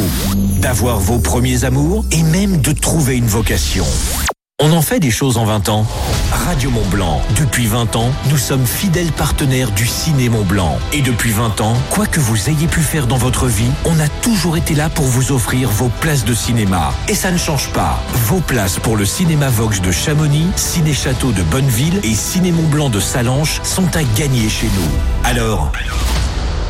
[0.61, 3.85] d'avoir vos premiers amours et même de trouver une vocation.
[4.61, 5.85] On en fait des choses en 20 ans.
[6.45, 7.23] Radio Mont Blanc.
[7.39, 10.77] Depuis 20 ans, nous sommes fidèles partenaires du Ciné Mont Blanc.
[10.93, 14.07] Et depuis 20 ans, quoi que vous ayez pu faire dans votre vie, on a
[14.07, 16.93] toujours été là pour vous offrir vos places de cinéma.
[17.07, 17.99] Et ça ne change pas.
[18.27, 22.69] Vos places pour le Cinéma Vox de Chamonix, Ciné Château de Bonneville et Ciné Mont
[22.69, 25.27] Blanc de Salanches sont à gagner chez nous.
[25.27, 25.71] Alors,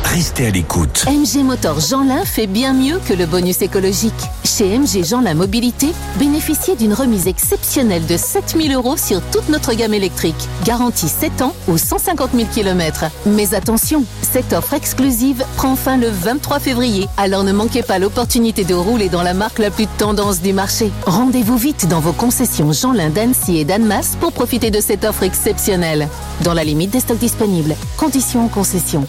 [0.06, 1.04] restez à l'écoute.
[1.06, 4.14] MG Motor Jeanlin fait bien mieux que le bonus écologique.
[4.44, 5.88] Chez MG Jeanlin Mobilité,
[6.18, 10.48] bénéficiez d'une remise exceptionnelle de 7000 euros sur toute notre gamme électrique.
[10.64, 13.06] Garantie 7 ans ou 150 000 km.
[13.26, 17.08] Mais attention, cette offre exclusive prend fin le 23 février.
[17.16, 20.90] Alors ne manquez pas l'opportunité de rouler dans la marque la plus tendance du marché.
[21.06, 26.08] Rendez-vous vite dans vos concessions Jeanlin d'Annecy et d'Annemasse pour profiter de cette offre exceptionnelle.
[26.42, 27.74] Dans la limite des stocks disponibles.
[27.96, 29.06] Conditions en concession.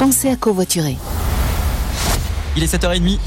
[0.00, 0.96] Pensez à covoiturer.
[2.56, 3.18] Il est 7h30.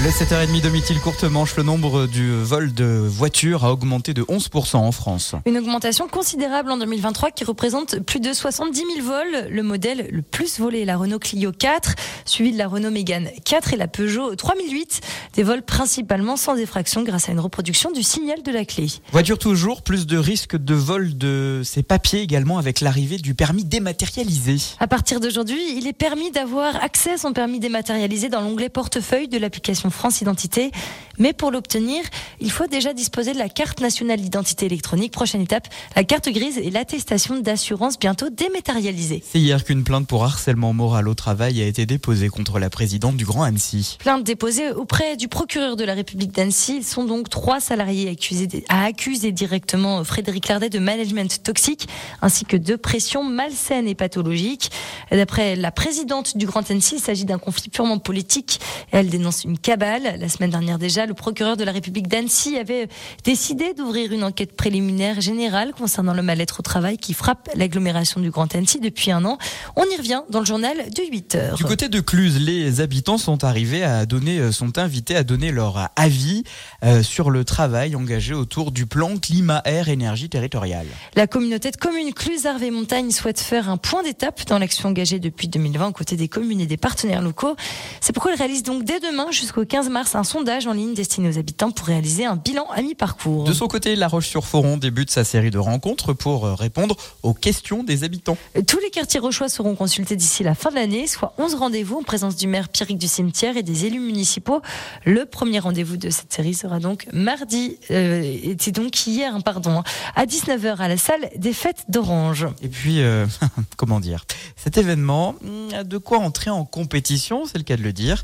[0.00, 4.76] Le 7h30 Domitil courte manche, le nombre du vol de voitures a augmenté de 11%
[4.76, 5.34] en France.
[5.44, 9.48] Une augmentation considérable en 2023 qui représente plus de 70 000 vols.
[9.50, 13.28] Le modèle le plus volé est la Renault Clio 4, suivi de la Renault Mégane
[13.44, 15.00] 4 et la Peugeot 3008.
[15.34, 18.86] Des vols principalement sans effraction grâce à une reproduction du signal de la clé.
[19.10, 23.64] Voiture toujours, plus de risques de vol de ces papiers également avec l'arrivée du permis
[23.64, 24.58] dématérialisé.
[24.78, 29.26] À partir d'aujourd'hui, il est permis d'avoir accès à son permis dématérialisé dans l'onglet portefeuille
[29.26, 30.70] de l'application France Identité.
[31.18, 32.02] Mais pour l'obtenir,
[32.40, 35.12] il faut déjà disposer de la carte nationale d'identité électronique.
[35.12, 39.22] Prochaine étape, la carte grise et l'attestation d'assurance bientôt dématérialisée.
[39.28, 43.16] C'est hier qu'une plainte pour harcèlement moral au travail a été déposée contre la présidente
[43.16, 43.96] du Grand Annecy.
[43.98, 46.76] Plainte déposée auprès du procureur de la République d'Annecy.
[46.76, 51.88] Ils sont donc trois salariés accusés à accuser directement Frédéric Lardet de management toxique
[52.22, 54.70] ainsi que de pression malsaine et pathologique.
[55.10, 58.60] D'après la présidente du Grand Annecy, il s'agit d'un conflit purement politique.
[58.92, 62.88] Elle dénonce une cabale La semaine dernière déjà, le procureur de la République d'Annecy avait
[63.22, 68.30] décidé d'ouvrir une enquête préliminaire générale concernant le mal-être au travail qui frappe l'agglomération du
[68.30, 69.38] Grand Annecy depuis un an.
[69.76, 71.54] On y revient dans le journal de 8 heures.
[71.54, 75.52] Du côté de Cluse, les habitants sont arrivés à donner, euh, sont invités à donner
[75.52, 76.42] leur avis
[76.82, 80.86] euh, sur le travail engagé autour du plan climat-air-énergie territoriale.
[81.14, 85.88] La communauté de communes Cluse-Arve-Montagne souhaite faire un point d'étape dans l'action engagée depuis 2020
[85.88, 87.54] aux côtés des communes et des partenaires locaux.
[88.00, 91.28] C'est pourquoi elle réalise donc dès demain jusqu'au 15 mars un sondage en ligne destiné
[91.28, 93.44] aux habitants pour réaliser un bilan à mi-parcours.
[93.44, 97.84] De son côté, La Roche-sur-Foron débute sa série de rencontres pour euh, répondre aux questions
[97.84, 98.38] des habitants.
[98.66, 102.02] Tous les quartiers rochois seront consultés d'ici la fin de l'année, soit 11 rendez-vous en
[102.02, 104.62] présence du maire Pierrick du Cimetière et des élus municipaux.
[105.04, 109.82] Le premier rendez-vous de cette série sera donc mardi, euh, c'est donc hier, hein, pardon,
[110.16, 112.46] à 19h à la salle des fêtes d'Orange.
[112.62, 113.26] Et puis, euh,
[113.76, 114.24] comment dire,
[114.56, 118.22] cet événement hum, a de quoi entrer en compétition, c'est le cas de le dire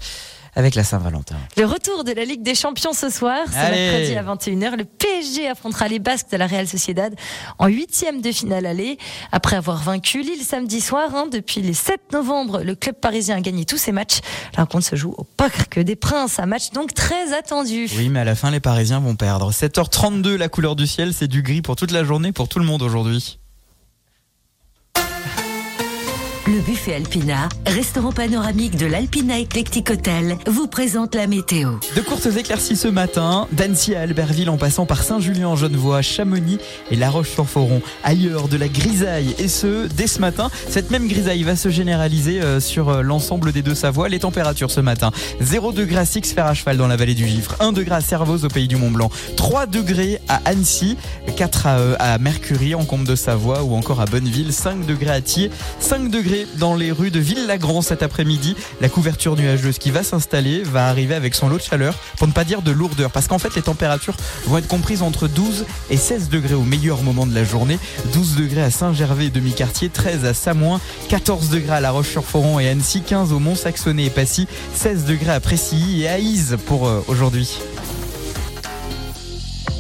[0.57, 1.37] avec la Saint-Valentin.
[1.57, 4.77] Le retour de la Ligue des Champions ce soir, c'est mercredi à 21h.
[4.77, 7.15] Le PSG affrontera les Basques de la Real Sociedad
[7.59, 8.99] en huitième de finale aller.
[9.33, 13.41] Après avoir vaincu Lille samedi soir, hein, depuis le 7 novembre, le club parisien a
[13.41, 14.19] gagné tous ses matchs.
[14.57, 17.89] La rencontre se joue au Parc des Princes, un match donc très attendu.
[17.97, 19.53] Oui, mais à la fin, les Parisiens vont perdre.
[19.53, 22.65] 7h32, la couleur du ciel, c'est du gris pour toute la journée, pour tout le
[22.65, 23.39] monde aujourd'hui.
[26.55, 31.71] Le buffet Alpina, restaurant panoramique de l'Alpina Eclectic Hotel, vous présente la météo.
[31.97, 36.59] De courtes éclaircies ce matin, d'Annecy à Albertville en passant par Saint-Julien en Genevois, Chamonix
[36.93, 37.83] et La Roche-sur-Foron.
[38.05, 40.49] Ailleurs, de la grisaille et ce, dès ce matin.
[40.69, 44.09] Cette même grisaille va se généraliser euh, sur euh, l'ensemble des deux Savoies.
[44.09, 47.57] Les températures ce matin, 0 degré à Six-Fer à cheval dans la vallée du Gifre,
[47.59, 50.97] 1 degré à Servoz au pays du Mont-Blanc, 3 degrés à Annecy,
[51.37, 55.11] 4 à, euh, à Mercury en Comte de Savoie ou encore à Bonneville, 5 degrés
[55.11, 58.57] à Thiers, 5 degrés dans les rues de Ville-Lagrand cet après-midi.
[58.81, 62.33] La couverture nuageuse qui va s'installer va arriver avec son lot de chaleur, pour ne
[62.33, 65.97] pas dire de lourdeur, parce qu'en fait les températures vont être comprises entre 12 et
[65.97, 67.79] 16 degrés au meilleur moment de la journée.
[68.13, 73.03] 12 degrés à Saint-Gervais demi-quartier, 13 à Samoin, 14 degrés à La Roche-sur-Foron et Annecy,
[73.03, 77.59] 15 au Mont-Saxonnet et Passy, 16 degrés à Précilly et à Ise pour euh, aujourd'hui.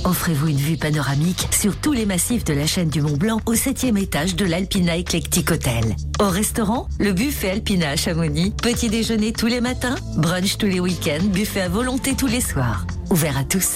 [0.05, 3.55] Offrez-vous une vue panoramique sur tous les massifs de la chaîne du Mont Blanc au
[3.55, 5.97] septième étage de l'Alpina Eclectic Hotel.
[6.21, 10.79] Au restaurant, le buffet Alpina à Chamonix, petit déjeuner tous les matins, brunch tous les
[10.79, 12.87] week-ends, buffet à volonté tous les soirs.
[13.09, 13.71] Ouvert à tous.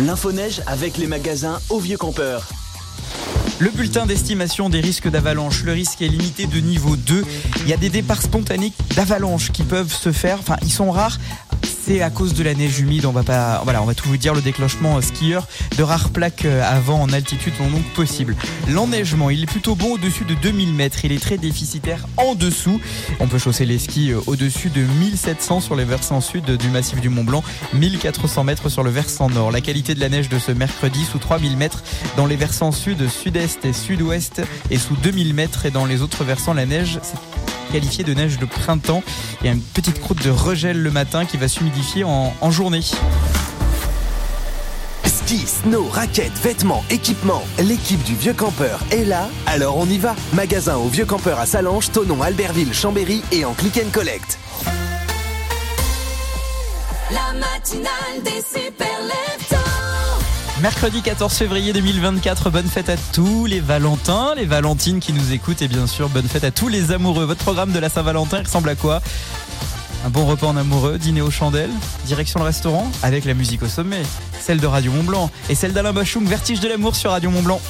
[0.00, 2.46] L'info-neige avec les magasins au Vieux Campeur.
[3.58, 5.64] Le bulletin d'estimation des risques d'avalanche.
[5.64, 7.24] Le risque est limité de niveau 2.
[7.62, 10.38] Il y a des départs spontanés d'avalanche qui peuvent se faire.
[10.38, 11.18] Enfin, ils sont rares.
[11.88, 13.06] C'est à cause de la neige humide.
[13.06, 14.34] On va pas, voilà, on va tout vous dire.
[14.34, 15.48] Le déclenchement euh, skieur
[15.78, 18.36] de rares plaques euh, avant en altitude sont donc possibles.
[18.68, 21.06] L'enneigement, il est plutôt bon au-dessus de 2000 mètres.
[21.06, 22.78] Il est très déficitaire en dessous.
[23.20, 27.00] On peut chausser les skis euh, au-dessus de 1700 sur les versants sud du massif
[27.00, 29.50] du Mont Blanc, 1400 mètres sur le versant nord.
[29.50, 31.82] La qualité de la neige de ce mercredi sous 3000 mètres
[32.18, 36.22] dans les versants sud, sud-est et sud-ouest et sous 2000 mètres et dans les autres
[36.22, 37.18] versants la neige c'est
[37.68, 39.02] qualifié de neige de printemps.
[39.40, 42.50] Il y a une petite croûte de regel le matin qui va s'humidifier en, en
[42.50, 42.80] journée.
[45.04, 47.42] Ski, snow, raquettes, vêtements, équipements.
[47.58, 50.14] L'équipe du Vieux Campeur est là, alors on y va.
[50.32, 54.38] Magasin au Vieux Campeur à Salange, Tonon, Albertville, Chambéry et en click and collect.
[57.10, 58.88] La matinale des super.
[60.60, 65.62] Mercredi 14 février 2024, bonne fête à tous les Valentins, les Valentines qui nous écoutent
[65.62, 67.26] et bien sûr bonne fête à tous les amoureux.
[67.26, 69.00] Votre programme de la Saint-Valentin ressemble à quoi?
[70.04, 71.70] Un bon repas en amoureux, dîner aux chandelles,
[72.06, 74.02] direction le restaurant avec la musique au sommet,
[74.40, 77.42] celle de Radio Mont Blanc et celle d'Alain Bachung, Vertige de l'amour sur Radio Mont
[77.42, 77.60] Blanc.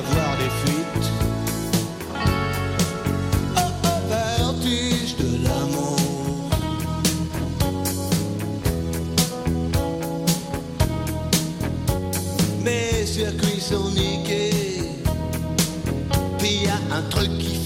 [0.00, 1.08] Avoir des fuites.
[3.56, 3.70] Oh,
[4.08, 6.50] vertige de l'amour.
[12.64, 14.82] Mes circuits sont niqués.
[16.38, 17.59] Puis y a un truc qui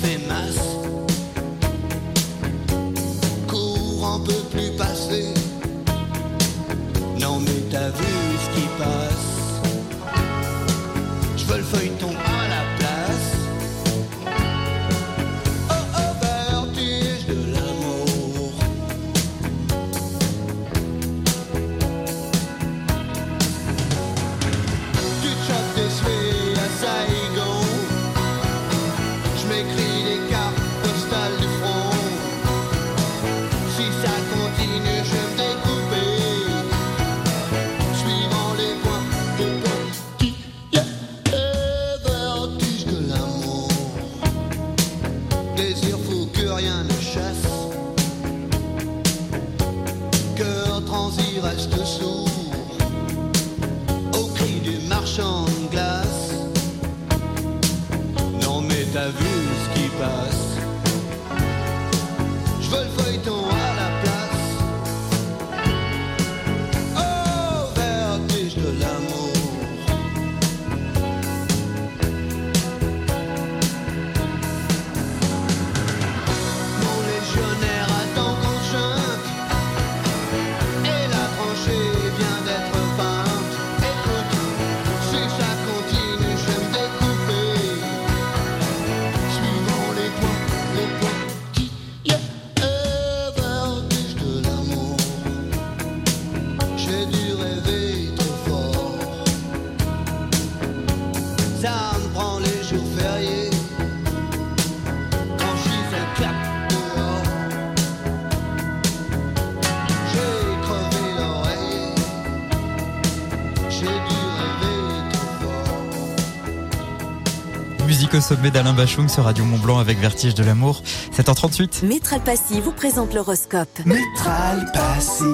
[118.15, 120.83] au sommet d'Alain Bachung sur Radio Mont Blanc avec Vertige de l'amour.
[121.17, 121.85] 7h38.
[121.85, 123.69] Métral Passy vous présente l'horoscope.
[123.85, 125.25] Métral Passy,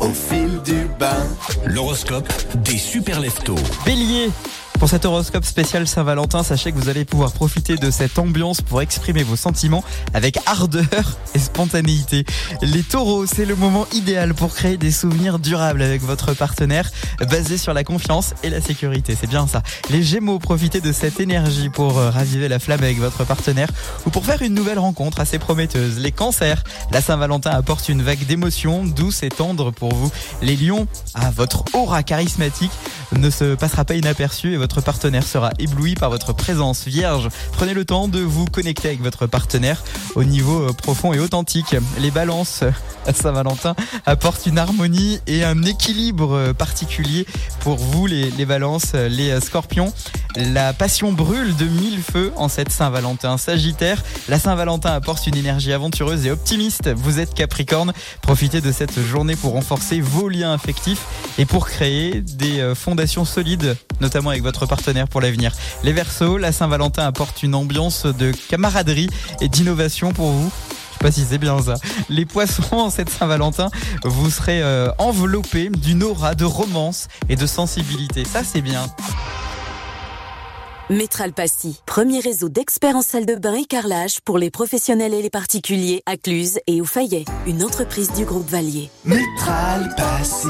[0.00, 1.26] au fil du bain.
[1.64, 3.54] L'horoscope des super leftos.
[3.86, 4.30] Bélier
[4.84, 8.82] pour cet horoscope spécial Saint-Valentin, sachez que vous allez pouvoir profiter de cette ambiance pour
[8.82, 9.82] exprimer vos sentiments
[10.12, 10.84] avec ardeur
[11.34, 12.26] et spontanéité.
[12.60, 16.90] Les taureaux, c'est le moment idéal pour créer des souvenirs durables avec votre partenaire,
[17.30, 19.16] basés sur la confiance et la sécurité.
[19.18, 19.62] C'est bien ça.
[19.88, 23.70] Les gémeaux, profitez de cette énergie pour euh, raviver la flamme avec votre partenaire
[24.04, 25.98] ou pour faire une nouvelle rencontre assez prometteuse.
[25.98, 26.62] Les cancers,
[26.92, 30.12] la Saint-Valentin apporte une vague d'émotions douce et tendre pour vous.
[30.42, 32.72] Les lions, ah, votre aura charismatique
[33.12, 37.28] ne se passera pas inaperçue et votre partenaire sera ébloui par votre présence vierge.
[37.52, 39.82] Prenez le temps de vous connecter avec votre partenaire
[40.14, 41.76] au niveau euh, profond et authentique.
[42.00, 42.62] Les balances
[43.06, 43.74] à Saint-Valentin
[44.06, 47.26] apportent une harmonie et un équilibre euh, particulier
[47.60, 49.92] pour vous les, les balances, les euh, scorpions.
[50.36, 53.38] La passion brûle de mille feux en cette Saint-Valentin.
[53.38, 56.90] Sagittaire, la Saint-Valentin apporte une énergie aventureuse et optimiste.
[56.94, 61.06] Vous êtes Capricorne, profitez de cette journée pour renforcer vos liens affectifs
[61.38, 65.52] et pour créer des fondations solides, notamment avec votre partenaire pour l'avenir.
[65.82, 69.08] Les Verseaux, la Saint-Valentin apporte une ambiance de camaraderie
[69.40, 70.50] et d'innovation pour vous.
[70.50, 71.74] Je sais pas si c'est bien ça.
[72.08, 73.68] Les poissons, en cette Saint-Valentin,
[74.04, 78.24] vous serez euh, enveloppés d'une aura de romance et de sensibilité.
[78.24, 78.86] Ça, c'est bien.
[80.90, 85.22] Métral Passy, premier réseau d'experts en salle de bain et carrelage pour les professionnels et
[85.22, 88.90] les particuliers à Cluse et au Fayet, une entreprise du groupe Valier.
[89.06, 90.48] Métral Passy,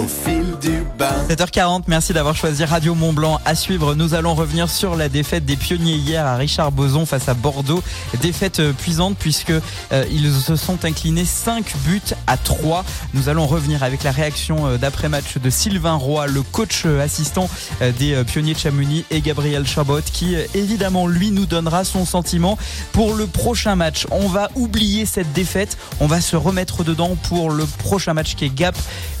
[0.00, 1.12] au fil du bain.
[1.28, 3.38] 7h40, merci d'avoir choisi Radio Mont Blanc.
[3.44, 7.28] À suivre, nous allons revenir sur la défaite des pionniers hier à Richard Boson face
[7.28, 7.82] à Bordeaux.
[8.22, 12.84] Défaite euh, puisante puisque euh, ils se sont inclinés 5 buts à 3.
[13.12, 17.50] Nous allons revenir avec la réaction euh, d'après-match de Sylvain Roy, le coach assistant
[17.98, 22.56] des pionniers de Chamonix et Gabriel Chabot qui évidemment lui nous donnera son sentiment
[22.92, 24.06] pour le prochain match.
[24.10, 28.46] On va oublier cette défaite, on va se remettre dedans pour le prochain match qui
[28.46, 28.76] est Gap.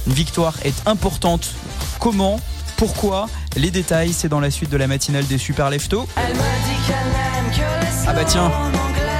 [0.06, 1.50] Une victoire est importante.
[1.98, 2.40] Comment?
[2.76, 3.28] Pourquoi?
[3.56, 6.08] Les détails, c'est dans la suite de la matinale des Super Leftos.
[8.06, 8.50] Ah bah tiens,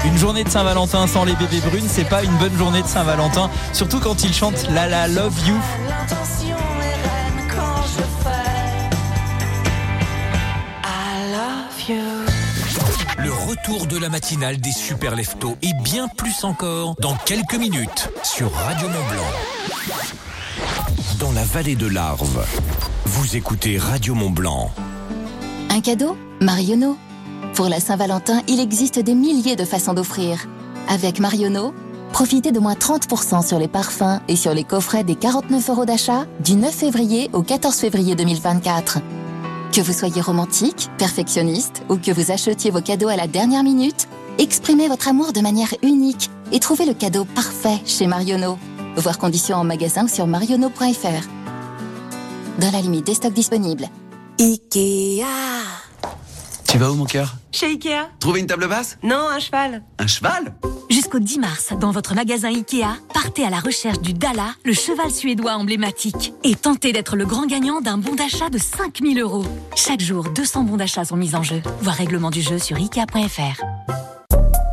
[0.04, 3.50] une journée de Saint-Valentin sans les bébés brunes, c'est pas une bonne journée de Saint-Valentin.
[3.72, 5.56] Surtout quand ils chantent La La Love You.
[13.18, 18.10] Le retour de la matinale des super leftos et bien plus encore dans quelques minutes
[18.22, 20.29] sur Radio Mont Blanc.
[21.20, 22.46] Dans la vallée de l'Arve,
[23.04, 24.70] vous écoutez Radio Mont Blanc.
[25.68, 26.96] Un cadeau Marionneau.
[27.54, 30.48] Pour la Saint-Valentin, il existe des milliers de façons d'offrir.
[30.88, 31.74] Avec Marionneau,
[32.14, 36.24] profitez de moins 30% sur les parfums et sur les coffrets des 49 euros d'achat
[36.42, 39.00] du 9 février au 14 février 2024.
[39.74, 44.08] Que vous soyez romantique, perfectionniste ou que vous achetiez vos cadeaux à la dernière minute,
[44.38, 48.58] exprimez votre amour de manière unique et trouvez le cadeau parfait chez Marionneau.
[48.96, 51.28] Voir conditions en magasin ou sur marionneau.fr.
[52.58, 53.86] dans la limite des stocks disponibles.
[54.38, 55.24] Ikea.
[56.66, 57.34] Tu vas où mon cœur?
[57.50, 58.96] Chez Ikea Trouver une table basse?
[59.02, 59.82] Non, un cheval.
[59.98, 60.54] Un cheval?
[60.88, 65.10] Jusqu'au 10 mars, dans votre magasin Ikea, partez à la recherche du Dala, le cheval
[65.10, 69.44] suédois emblématique, et tentez d'être le grand gagnant d'un bon d'achat de 5000 euros.
[69.74, 71.62] Chaque jour, 200 bons d'achat sont mis en jeu.
[71.82, 73.62] Voir règlement du jeu sur ikea.fr.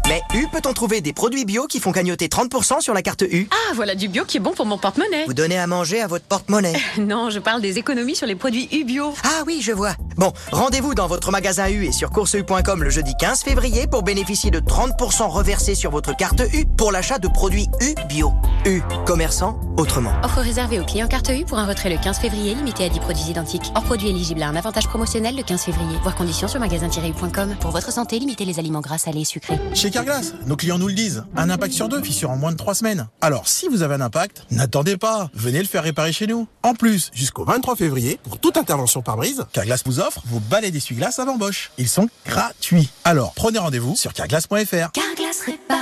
[0.08, 3.50] Mais U peut-on trouver des produits bio qui font cagnoter 30% sur la carte U
[3.52, 5.26] Ah, voilà du bio qui est bon pour mon porte-monnaie.
[5.26, 6.76] Vous donnez à manger à votre porte-monnaie.
[6.98, 9.14] non, je parle des économies sur les produits U bio.
[9.26, 9.96] Ah oui, je vois.
[10.16, 14.50] Bon, rendez-vous dans votre magasin U et sur courseu.com le jeudi 15 février pour bénéficier
[14.50, 18.32] de 30% reversés sur votre carte U pour l'achat de produits U bio.
[18.66, 20.14] U, commerçant autrement.
[20.24, 23.00] Offre réservée aux clients carte U pour un retrait le 15 février limité à 10
[23.02, 23.74] produits identiques.
[23.76, 25.98] Hors produit éligible à un avantage promotionnel le 15 février.
[26.02, 27.58] Voir conditions sur magasin-u.com.
[27.60, 29.60] Pour votre santé, limitez les aliments gras, salés et sucrés.
[29.74, 31.24] Chez Carglass, nos clients nous le disent.
[31.36, 33.08] Un impact sur deux, fissure en moins de 3 semaines.
[33.20, 35.32] Alors, si vous avez un impact, n'attendez pas.
[35.34, 36.48] Venez le faire réparer chez nous.
[36.62, 40.70] En plus, jusqu'au 23 février, pour toute intervention par brise, Carglass vous offre vos balais
[40.70, 41.72] d'essuie-glace avant Bosch.
[41.80, 42.92] Ils sont gratuits.
[43.06, 44.92] Alors, prenez rendez-vous sur carglass.fr.
[44.92, 45.77] Carglass répare,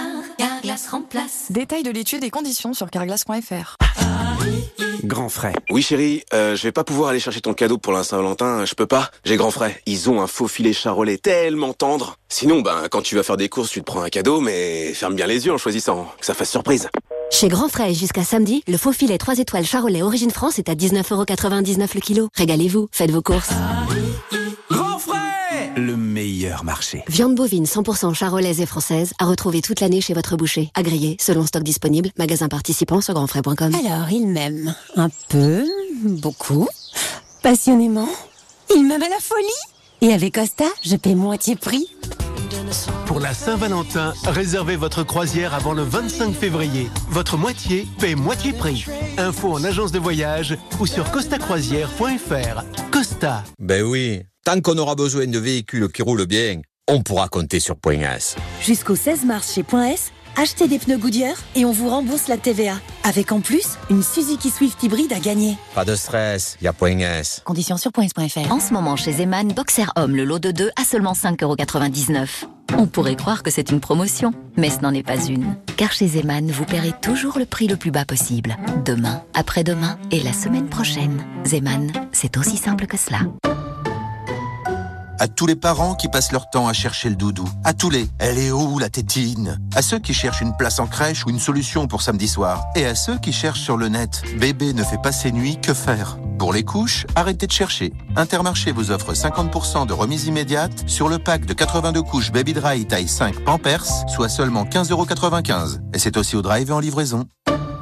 [0.76, 1.46] Carglass remplace.
[1.52, 3.78] Détails de l'étude et conditions sur carglass.fr.
[5.06, 5.54] Grand frais.
[5.70, 8.76] Oui chérie, euh, je vais pas pouvoir aller chercher ton cadeau pour la Saint-Valentin, je
[8.76, 9.10] peux pas.
[9.24, 9.82] J'ai grand frais.
[9.86, 12.18] Ils ont un faux filet charolais tellement tendre.
[12.28, 15.16] Sinon, ben, quand tu vas faire des courses, tu te prends un cadeau, mais ferme
[15.16, 16.90] bien les yeux en choisissant, que ça fasse surprise.
[17.32, 20.76] Chez Grand Frais, jusqu'à samedi, le faux filet 3 étoiles Charolais Origine France est à
[20.76, 22.30] 19,99€ le kilo.
[22.34, 23.52] Régalez-vous, faites vos courses.
[26.46, 27.04] Meilleur marché.
[27.08, 30.70] Viande bovine 100% charolaise et française à retrouver toute l'année chez votre boucher.
[30.76, 33.74] Agréé, selon stock disponible, magasin participant sur grandfrais.com.
[33.74, 34.76] Alors, il m'aime.
[34.96, 35.66] Un peu,
[36.04, 36.68] beaucoup,
[37.42, 38.10] passionnément.
[38.76, 39.48] Il m'aime à la folie.
[40.02, 41.88] Et avec Costa, je paie moitié prix.
[43.06, 46.90] Pour la Saint-Valentin, réservez votre croisière avant le 25 février.
[47.10, 48.86] Votre moitié paie moitié prix.
[49.18, 52.64] Info en agence de voyage ou sur costacroisière.fr.
[52.92, 53.44] Costa.
[53.60, 57.76] Ben oui, tant qu'on aura besoin de véhicules qui roulent bien, on pourra compter sur
[57.76, 58.36] Point S.
[58.62, 62.38] Jusqu'au 16 mars chez Point S, achetez des pneus Goodyear et on vous rembourse la
[62.38, 62.76] TVA.
[63.04, 65.58] Avec en plus, une Suzuki Swift hybride à gagner.
[65.74, 67.42] Pas de stress, y a Point S.
[67.44, 68.52] Conditions sur points.fr.
[68.52, 72.46] En ce moment, chez Zeman, Boxer Homme, le lot de 2 à seulement 5,99€.
[72.78, 75.56] On pourrait croire que c'est une promotion, mais ce n'en est pas une.
[75.76, 78.58] Car chez Zeman, vous paierez toujours le prix le plus bas possible.
[78.86, 81.26] Demain, après-demain et la semaine prochaine.
[81.48, 83.22] Zeman, c'est aussi simple que cela.
[85.18, 87.48] À tous les parents qui passent leur temps à chercher le doudou.
[87.64, 89.60] À tous les Elle est où la tétine?
[89.76, 92.66] À ceux qui cherchent une place en crèche ou une solution pour samedi soir.
[92.76, 95.74] Et à ceux qui cherchent sur le net Bébé ne fait pas ses nuits, que
[95.74, 96.18] faire?
[96.38, 97.94] Pour les couches, arrêtez de chercher.
[98.18, 102.86] Intermarché vous offre 50% de remise immédiate sur le pack de 82 couches Baby Dry
[102.86, 105.80] taille 5 Pampers, soit seulement 15,95€.
[105.94, 107.26] Et c'est aussi au drive et en livraison.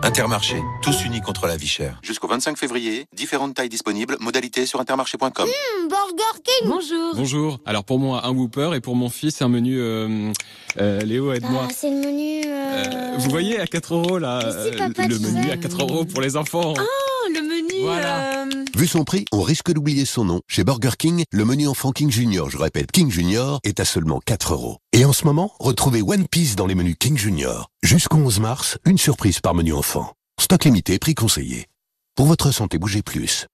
[0.04, 1.98] Intermarché, tous unis contre la vie chère.
[2.04, 5.48] Jusqu'au 25 février, différentes tailles disponibles, modalités sur intermarché.com.
[5.90, 7.62] Burger King Bonjour Bonjour.
[7.66, 9.80] Alors pour moi, un Whooper et pour mon fils, un menu...
[9.80, 10.34] Euh,
[10.78, 11.68] euh, Léo, aide-moi.
[11.70, 12.42] Ah, c'est le menu...
[12.46, 14.42] Euh, vous voyez, à 4 euros, là.
[14.44, 15.52] Mais si, papa, le menu sais.
[15.52, 16.74] à 4 euros pour les enfants.
[16.78, 17.84] Oh, le menu...
[17.84, 18.42] Voilà.
[18.44, 20.42] euh, Vu son prix, on risque d'oublier son nom.
[20.50, 24.20] Chez Burger King, le menu enfant King Junior, je répète King Junior, est à seulement
[24.26, 24.80] 4 euros.
[24.92, 27.70] Et en ce moment, retrouvez One Piece dans les menus King Junior.
[27.84, 30.12] Jusqu'au 11 mars, une surprise par menu enfant.
[30.42, 31.68] Stock limité, prix conseillé.
[32.16, 33.48] Pour votre santé, bougez plus.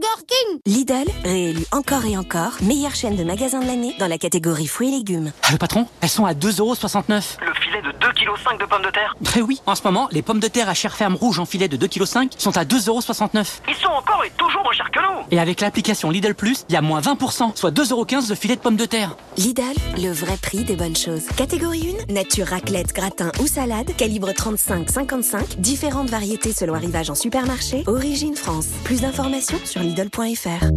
[0.00, 4.18] Burger King Lidl, réélu encore et encore, meilleure chaîne de magasins de l'année dans la
[4.18, 5.32] catégorie fruits et légumes.
[5.42, 7.38] Ah, le patron, elles sont à 2,69€.
[7.40, 10.22] Le filet de 2,5 kg de pommes de terre Très oui, en ce moment, les
[10.22, 13.60] pommes de terre à chair ferme rouge en filet de 2,5 kg sont à 2,69€.
[13.68, 16.74] Ils sont encore et toujours moins chers que nous Et avec l'application Lidl Plus, il
[16.74, 19.16] y a moins 20%, soit 2,15€ le filet de pommes de terre.
[19.36, 19.62] Lidl,
[19.96, 21.26] le vrai prix des bonnes choses.
[21.36, 27.82] Catégorie 1, nature raclette, gratin ou salade, calibre 35-55, différentes variétés selon arrivage en supermarché,
[27.86, 28.66] origine France.
[28.84, 30.70] Plus d'informations sur Lidl.fr.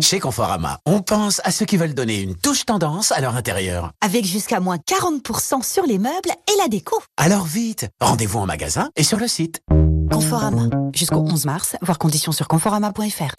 [0.00, 3.92] Chez Conforama, on pense à ceux qui veulent donner une touche tendance à leur intérieur.
[4.00, 6.98] Avec jusqu'à moins 40% sur les meubles et la déco.
[7.18, 9.60] Alors vite, rendez-vous en magasin et sur le site.
[10.10, 10.70] Conforama.
[10.94, 13.34] Jusqu'au 11 mars, voir conditions sur conforama.fr.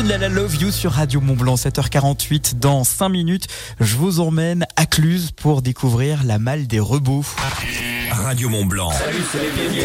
[0.00, 2.58] Brune, la la love you sur Radio Mont Blanc, 7h48.
[2.58, 3.48] Dans 5 minutes,
[3.80, 7.24] je vous emmène à Cluse pour découvrir la malle des rebaux.
[8.10, 8.90] Radio Mont Blanc.
[8.92, 9.82] Salut, c'est les pionniers.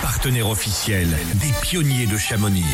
[0.00, 2.64] Partenaire officiel des pionniers de Chamonix.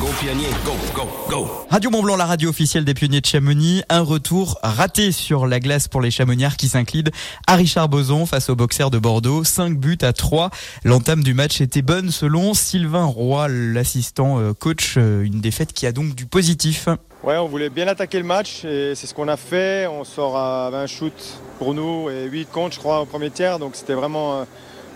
[0.00, 1.48] Go pionnier, go, go, go.
[1.70, 3.82] Radio Mont Blanc, la radio officielle des pionniers de Chamonix.
[3.88, 7.10] Un retour raté sur la glace pour les Chamonniards qui s'inclinent
[7.46, 9.44] à Richard Boson face au boxer de Bordeaux.
[9.44, 10.50] 5 buts à 3.
[10.82, 14.94] L'entame du match était bonne selon Sylvain Roy, l'assistant euh, coach.
[14.96, 16.88] Euh, Une défaite qui a donc du positif.
[17.22, 19.86] Ouais, on voulait bien attaquer le match et c'est ce qu'on a fait.
[19.86, 23.58] On sort à 20 shoots pour nous et 8 contre, je crois, au premier tiers.
[23.58, 24.44] Donc c'était vraiment euh,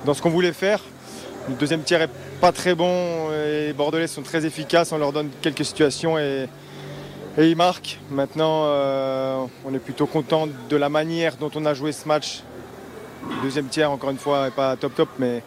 [0.05, 0.80] dans ce qu'on voulait faire.
[1.49, 4.92] Le deuxième tiers est pas très bon et les Bordelais sont très efficaces.
[4.92, 6.46] On leur donne quelques situations et,
[7.38, 7.99] ils marquent.
[8.11, 12.42] Maintenant, euh, on est plutôt content de la manière dont on a joué ce match.
[13.28, 15.42] Le deuxième tiers, encore une fois, n'est pas top top, mais,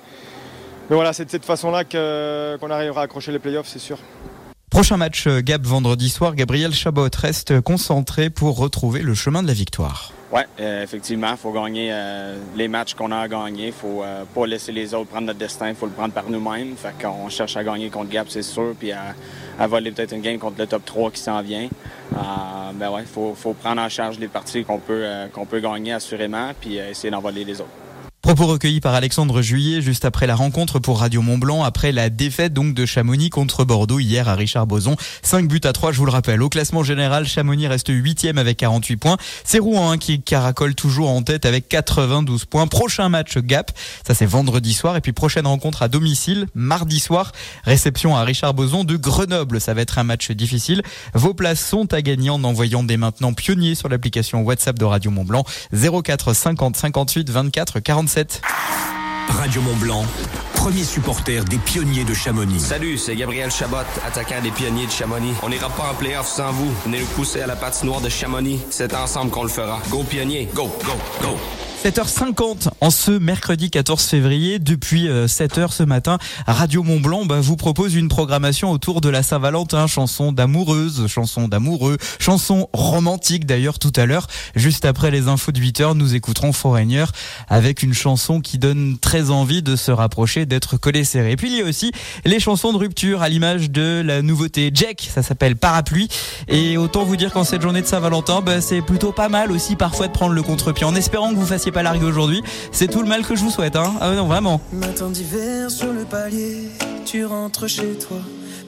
[0.90, 3.98] voilà, c'est de cette façon-là qu'on arrivera à accrocher les playoffs, c'est sûr.
[4.70, 6.34] Prochain match euh, Gap vendredi soir.
[6.34, 10.14] Gabriel Chabot reste concentré pour retrouver le chemin de la victoire.
[10.32, 13.68] Oui, effectivement, il faut gagner euh, les matchs qu'on a à gagner.
[13.68, 15.70] Il faut euh, pas laisser les autres prendre notre destin.
[15.70, 16.76] Il faut le prendre par nous-mêmes.
[16.78, 19.14] Fait qu'on cherche à gagner contre Gap, c'est sûr, puis à,
[19.60, 21.68] à voler peut-être une game contre le top 3 qui s'en vient.
[22.14, 22.18] Euh,
[22.74, 25.60] ben ouais, il faut, faut prendre en charge les parties qu'on peut, euh, qu'on peut
[25.60, 27.70] gagner assurément, puis euh, essayer d'en voler les autres.
[28.22, 32.12] Propos recueillis par Alexandre Juillet juste après la rencontre pour Radio Mont Blanc, après la
[32.12, 34.96] défaite donc de Chamonix contre Bordeaux hier à Richard Boson.
[35.24, 36.44] 5 buts à 3, je vous le rappelle.
[36.44, 39.18] Au classement général, Chamonix reste 8 avec 48 points.
[39.44, 42.68] C'est Rouen hein, qui caracole toujours en tête avec 92 points.
[42.68, 43.72] Prochain match Gap,
[44.06, 44.96] ça c'est vendredi soir.
[44.98, 47.32] Et puis prochaine rencontre à domicile, mardi soir,
[47.64, 49.60] réception à Richard Boson de Grenoble.
[49.60, 50.84] Ça va être un match difficile.
[51.16, 55.10] Vos places sont à gagner en envoyant dès maintenant pionnier sur l'application WhatsApp de Radio
[55.10, 55.44] Mont Blanc
[55.74, 58.21] 04 50 58 24 47.
[59.30, 60.06] Radio Mont Blanc,
[60.62, 62.60] premier supporter des pionniers de Chamonix.
[62.60, 65.34] Salut, c'est Gabriel Chabot, attaquant des pionniers de Chamonix.
[65.42, 66.72] On n'ira pas en playoff sans vous.
[66.86, 68.60] Venez nous pousser à la patinoire de Chamonix.
[68.70, 69.82] C'est ensemble qu'on le fera.
[69.90, 71.36] Go pionnier, go, go, go.
[71.84, 74.60] 7h50 en ce mercredi 14 février.
[74.60, 79.10] Depuis euh, 7h ce matin, Radio Mont Blanc bah, vous propose une programmation autour de
[79.10, 79.88] la Saint-Valentin.
[79.88, 84.28] Chansons d'amoureuses, chansons d'amoureux, chansons romantiques d'ailleurs tout à l'heure.
[84.56, 87.06] Juste après les infos de 8h, nous écouterons Foreigner
[87.50, 91.32] avec une chanson qui donne très envie de se rapprocher, d'être collé serré.
[91.32, 91.92] Et puis il y a aussi
[92.26, 96.10] les chansons de rupture à l'image de la nouveauté Jack, ça s'appelle Parapluie.
[96.50, 99.78] Et autant vous dire qu'en cette journée de Saint-Valentin, bah, c'est plutôt pas mal aussi
[99.78, 102.44] parfois de prendre le contre-pied en espérant que vous fassiez pas larguer aujourd'hui.
[102.74, 103.94] C'est tout le mal que je vous souhaite, hein.
[104.02, 104.60] Ah non, vraiment.
[104.74, 106.68] Matin d'hiver le palier,
[107.06, 108.20] tu rentres chez toi.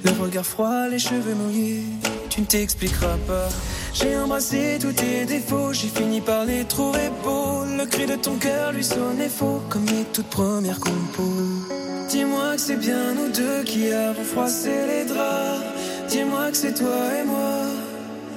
[0.05, 1.84] Le regard froid, les cheveux mouillés,
[2.29, 3.49] tu ne t'expliqueras pas.
[3.93, 7.53] J'ai embrassé tous tes défauts, j'ai fini par les trouver beaux.
[7.84, 11.67] Le cri de ton cœur lui sonnait faux, comme les toutes premières compos.
[12.07, 15.65] Dis-moi que c'est bien nous deux qui avons froissé les draps.
[16.07, 17.59] Dis-moi que c'est toi et moi.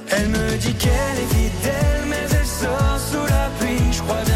[0.09, 3.93] Elle me dit qu'elle est fidèle, mais elle sort sous la pluie.
[3.93, 4.36] Je crois bien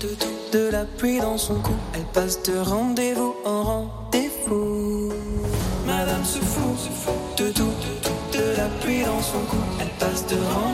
[0.00, 0.08] de
[0.52, 1.74] de la pluie dans son cou.
[1.94, 5.12] Elle passe de rendez-vous en rendez-vous.
[5.86, 6.90] Madame se fout,
[7.36, 7.72] de tout,
[8.32, 9.56] de la pluie dans son cou.
[9.80, 10.67] Elle passe de rendez-vous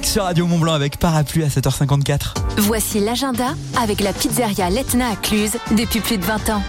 [0.00, 2.34] sur Radio Mont Blanc avec parapluie à 7h54.
[2.58, 6.62] Voici l'agenda avec la pizzeria Letna à Cluse depuis plus de 20 ans.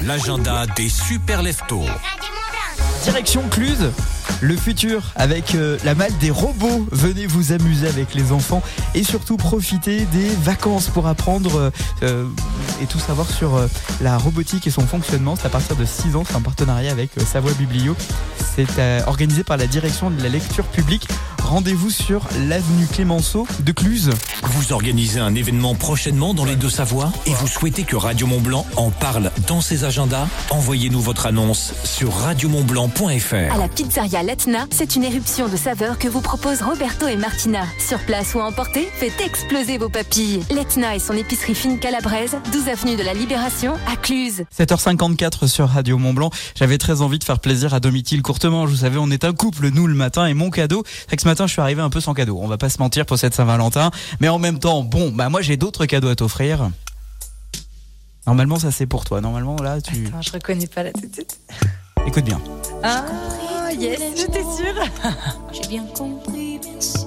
[0.00, 1.84] L'agenda des super leftos.
[3.04, 3.90] Direction Cluse,
[4.40, 6.86] le futur avec euh, la malle des robots.
[6.90, 8.62] Venez vous amuser avec les enfants
[8.94, 11.70] et surtout profiter des vacances pour apprendre euh,
[12.02, 12.26] euh,
[12.80, 13.66] et tout savoir sur euh,
[14.00, 15.36] la robotique et son fonctionnement.
[15.36, 17.96] C'est à partir de 6 ans, c'est un partenariat avec euh, Savoie Biblio.
[18.54, 21.08] C'est euh, organisé par la direction de la lecture publique.
[21.52, 24.08] Rendez-vous sur l'avenue Clémenceau de Cluse.
[24.42, 28.40] Vous organisez un événement prochainement dans les deux Savoies et vous souhaitez que Radio Mont
[28.40, 30.26] Blanc en parle dans ses agendas?
[30.48, 33.54] Envoyez-nous votre annonce sur radiomontblanc.fr.
[33.54, 37.66] À la pizzeria Letna, c'est une éruption de saveurs que vous proposent Roberto et Martina.
[37.78, 40.40] Sur place ou à emporter, faites exploser vos papilles.
[40.50, 44.44] Letna et son épicerie fine calabraise, 12 avenue de la Libération, à Cluse.
[44.58, 46.30] 7h54 sur Radio Mont Blanc.
[46.54, 48.64] J'avais très envie de faire plaisir à Domitil courtement.
[48.64, 50.24] Vous savez, on est un couple, nous, le matin.
[50.24, 52.38] Et mon cadeau, c'est que ce matin, je suis arrivé un peu sans cadeau.
[52.40, 53.90] On va pas se mentir pour cette Saint-Valentin.
[54.20, 56.70] Mais en même temps, bon, bah, moi, j'ai d'autres cadeaux à t'offrir.
[58.26, 59.20] Normalement, ça, c'est pour toi.
[59.20, 60.06] Normalement, là, tu.
[60.06, 61.38] Attends, je reconnais pas de suite.
[62.06, 62.40] Écoute bien.
[62.82, 63.04] Ah,
[63.78, 64.82] yes, j'étais sûre.
[65.52, 67.06] J'ai bien compris, merci.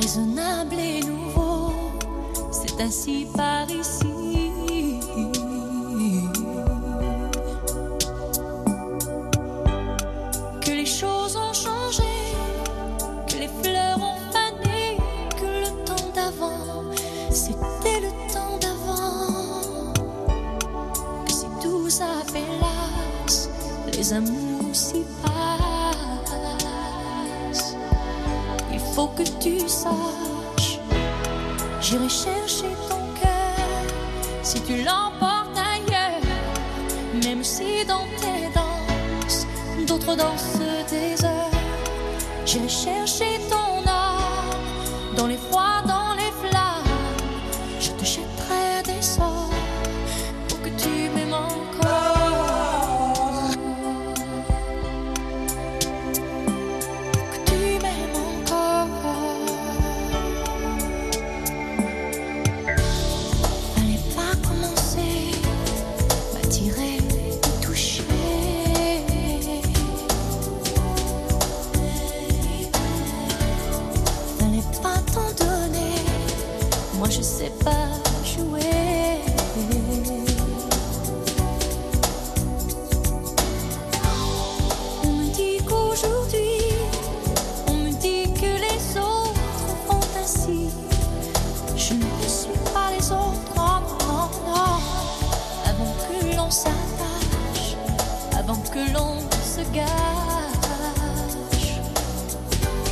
[0.00, 1.72] Raisonnable et nouveau,
[2.52, 4.15] c'est ainsi par ici.
[24.06, 26.56] Les amours s'y passent.
[28.72, 30.78] Il faut que tu saches,
[31.80, 33.82] j'irai chercher ton cœur
[34.42, 36.20] si tu l'emportes ailleurs,
[37.24, 39.46] même si dans tes danses,
[39.88, 41.50] d'autres dansent des heures.
[42.44, 43.75] J'irai chercher ton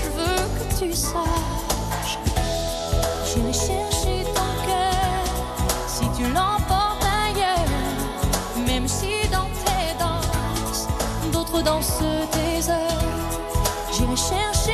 [0.03, 2.19] je veux que tu saches.
[3.27, 5.25] J'irai chercher ton cœur
[5.87, 7.71] si tu l'emportes ailleurs,
[8.67, 10.89] même si dans tes danses,
[11.33, 13.03] d'autres dansent tes heures.
[13.93, 14.74] J'irai chercher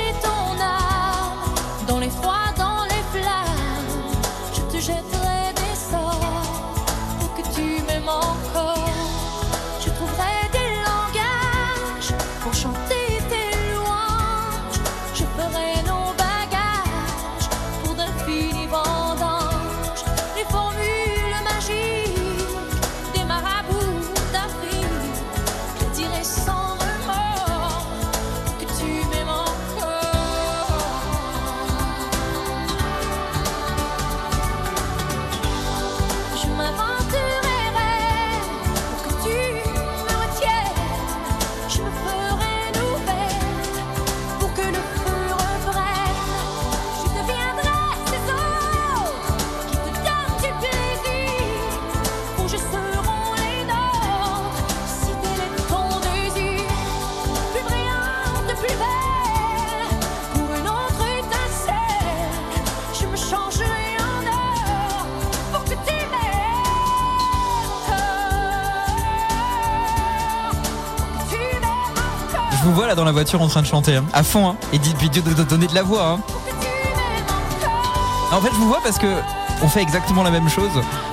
[72.95, 75.67] dans la voiture en train de chanter, hein, à fond, hein, et puis de donner
[75.67, 76.07] de la voix.
[76.07, 76.21] Hein.
[78.33, 79.09] En fait, je vous vois parce que
[79.63, 80.71] on fait exactement la même chose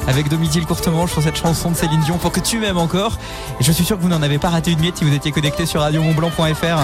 [0.07, 3.17] avec Domitil Courtemanche sur cette chanson de Céline Dion pour que tu m'aimes encore.
[3.59, 5.31] Et je suis sûr que vous n'en avez pas raté une miette si vous étiez
[5.31, 6.77] connecté sur radiomontblanc.fr.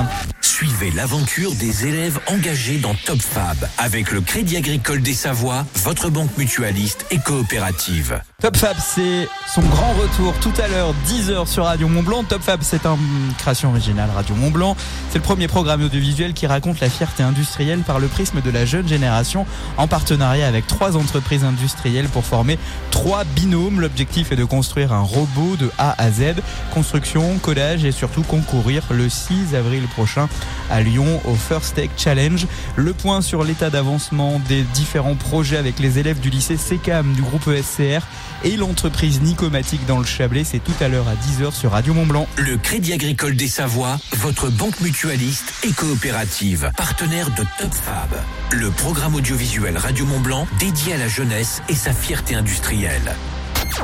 [0.81, 6.35] l'aventure des élèves engagés dans Top Fab avec le Crédit Agricole des Savoies, votre banque
[6.37, 8.21] mutualiste et coopérative.
[8.41, 12.25] Top Fab, c'est son grand retour tout à l'heure, 10h sur Radio Mont-Blanc.
[12.25, 14.75] Top Fab, c'est une création originale Radio Mont-Blanc.
[15.09, 18.65] C'est le premier programme audiovisuel qui raconte la fierté industrielle par le prisme de la
[18.65, 19.45] jeune génération
[19.77, 22.57] en partenariat avec trois entreprises industrielles pour former
[22.91, 23.79] trois binômes.
[23.79, 26.35] L'objectif est de construire un robot de A à Z,
[26.73, 30.27] construction, codage et surtout concourir le 6 avril prochain
[30.73, 32.47] à Lyon au First Tech Challenge.
[32.75, 37.21] Le point sur l'état d'avancement des différents projets avec les élèves du lycée CECAM du
[37.21, 38.01] groupe ESCR
[38.43, 42.27] et l'entreprise Nicomatique dans le Chablais, c'est tout à l'heure à 10h sur Radio Mont-Blanc.
[42.37, 48.09] Le Crédit Agricole des Savoies, votre banque mutualiste et coopérative, partenaire de Top Fab,
[48.51, 53.15] le programme audiovisuel Radio Mont-Blanc dédié à la jeunesse et sa fierté industrielle.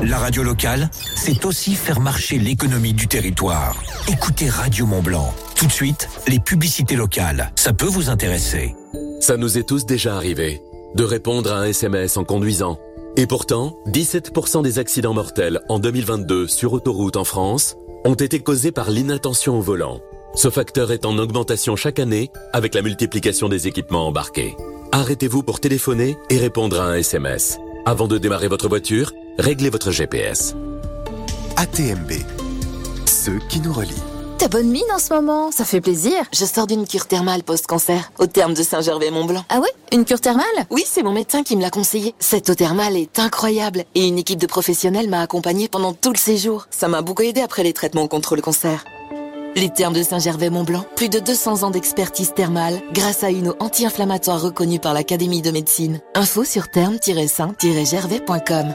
[0.04, 3.76] La radio locale, c'est aussi faire marcher l'économie du territoire.
[4.08, 5.34] Écoutez Radio Mont-Blanc.
[5.56, 7.52] Tout de suite, les publicités locales.
[7.56, 8.76] Ça peut vous intéresser.
[9.20, 10.62] Ça nous est tous déjà arrivé
[10.96, 12.80] de répondre à un SMS en conduisant.
[13.18, 17.76] Et pourtant, 17% des accidents mortels en 2022 sur autoroute en France
[18.06, 20.00] ont été causés par l'inattention au volant.
[20.36, 24.56] Ce facteur est en augmentation chaque année avec la multiplication des équipements embarqués.
[24.92, 27.60] Arrêtez-vous pour téléphoner et répondre à un SMS.
[27.86, 30.56] Avant de démarrer votre voiture, réglez votre GPS.
[31.58, 32.12] ATMB.
[33.06, 33.94] Ceux qui nous relient.
[34.38, 36.14] T'as bonne mine en ce moment, ça fait plaisir.
[36.34, 39.44] Je sors d'une cure thermale post-cancer, au terme de Saint-Gervais-Mont-Blanc.
[39.50, 40.46] Ah ouais Une cure thermale?
[40.70, 42.16] Oui, c'est mon médecin qui me l'a conseillé.
[42.20, 46.18] Cette eau thermale est incroyable et une équipe de professionnels m'a accompagnée pendant tout le
[46.18, 46.68] séjour.
[46.70, 48.86] Ça m'a beaucoup aidé après les traitements contre le cancer.
[49.58, 54.42] Les termes de Saint-Gervais-Mont-Blanc, plus de 200 ans d'expertise thermale grâce à une eau anti-inflammatoire
[54.42, 56.00] reconnue par l'Académie de médecine.
[56.16, 58.74] Info sur terme-saint-gervais.com.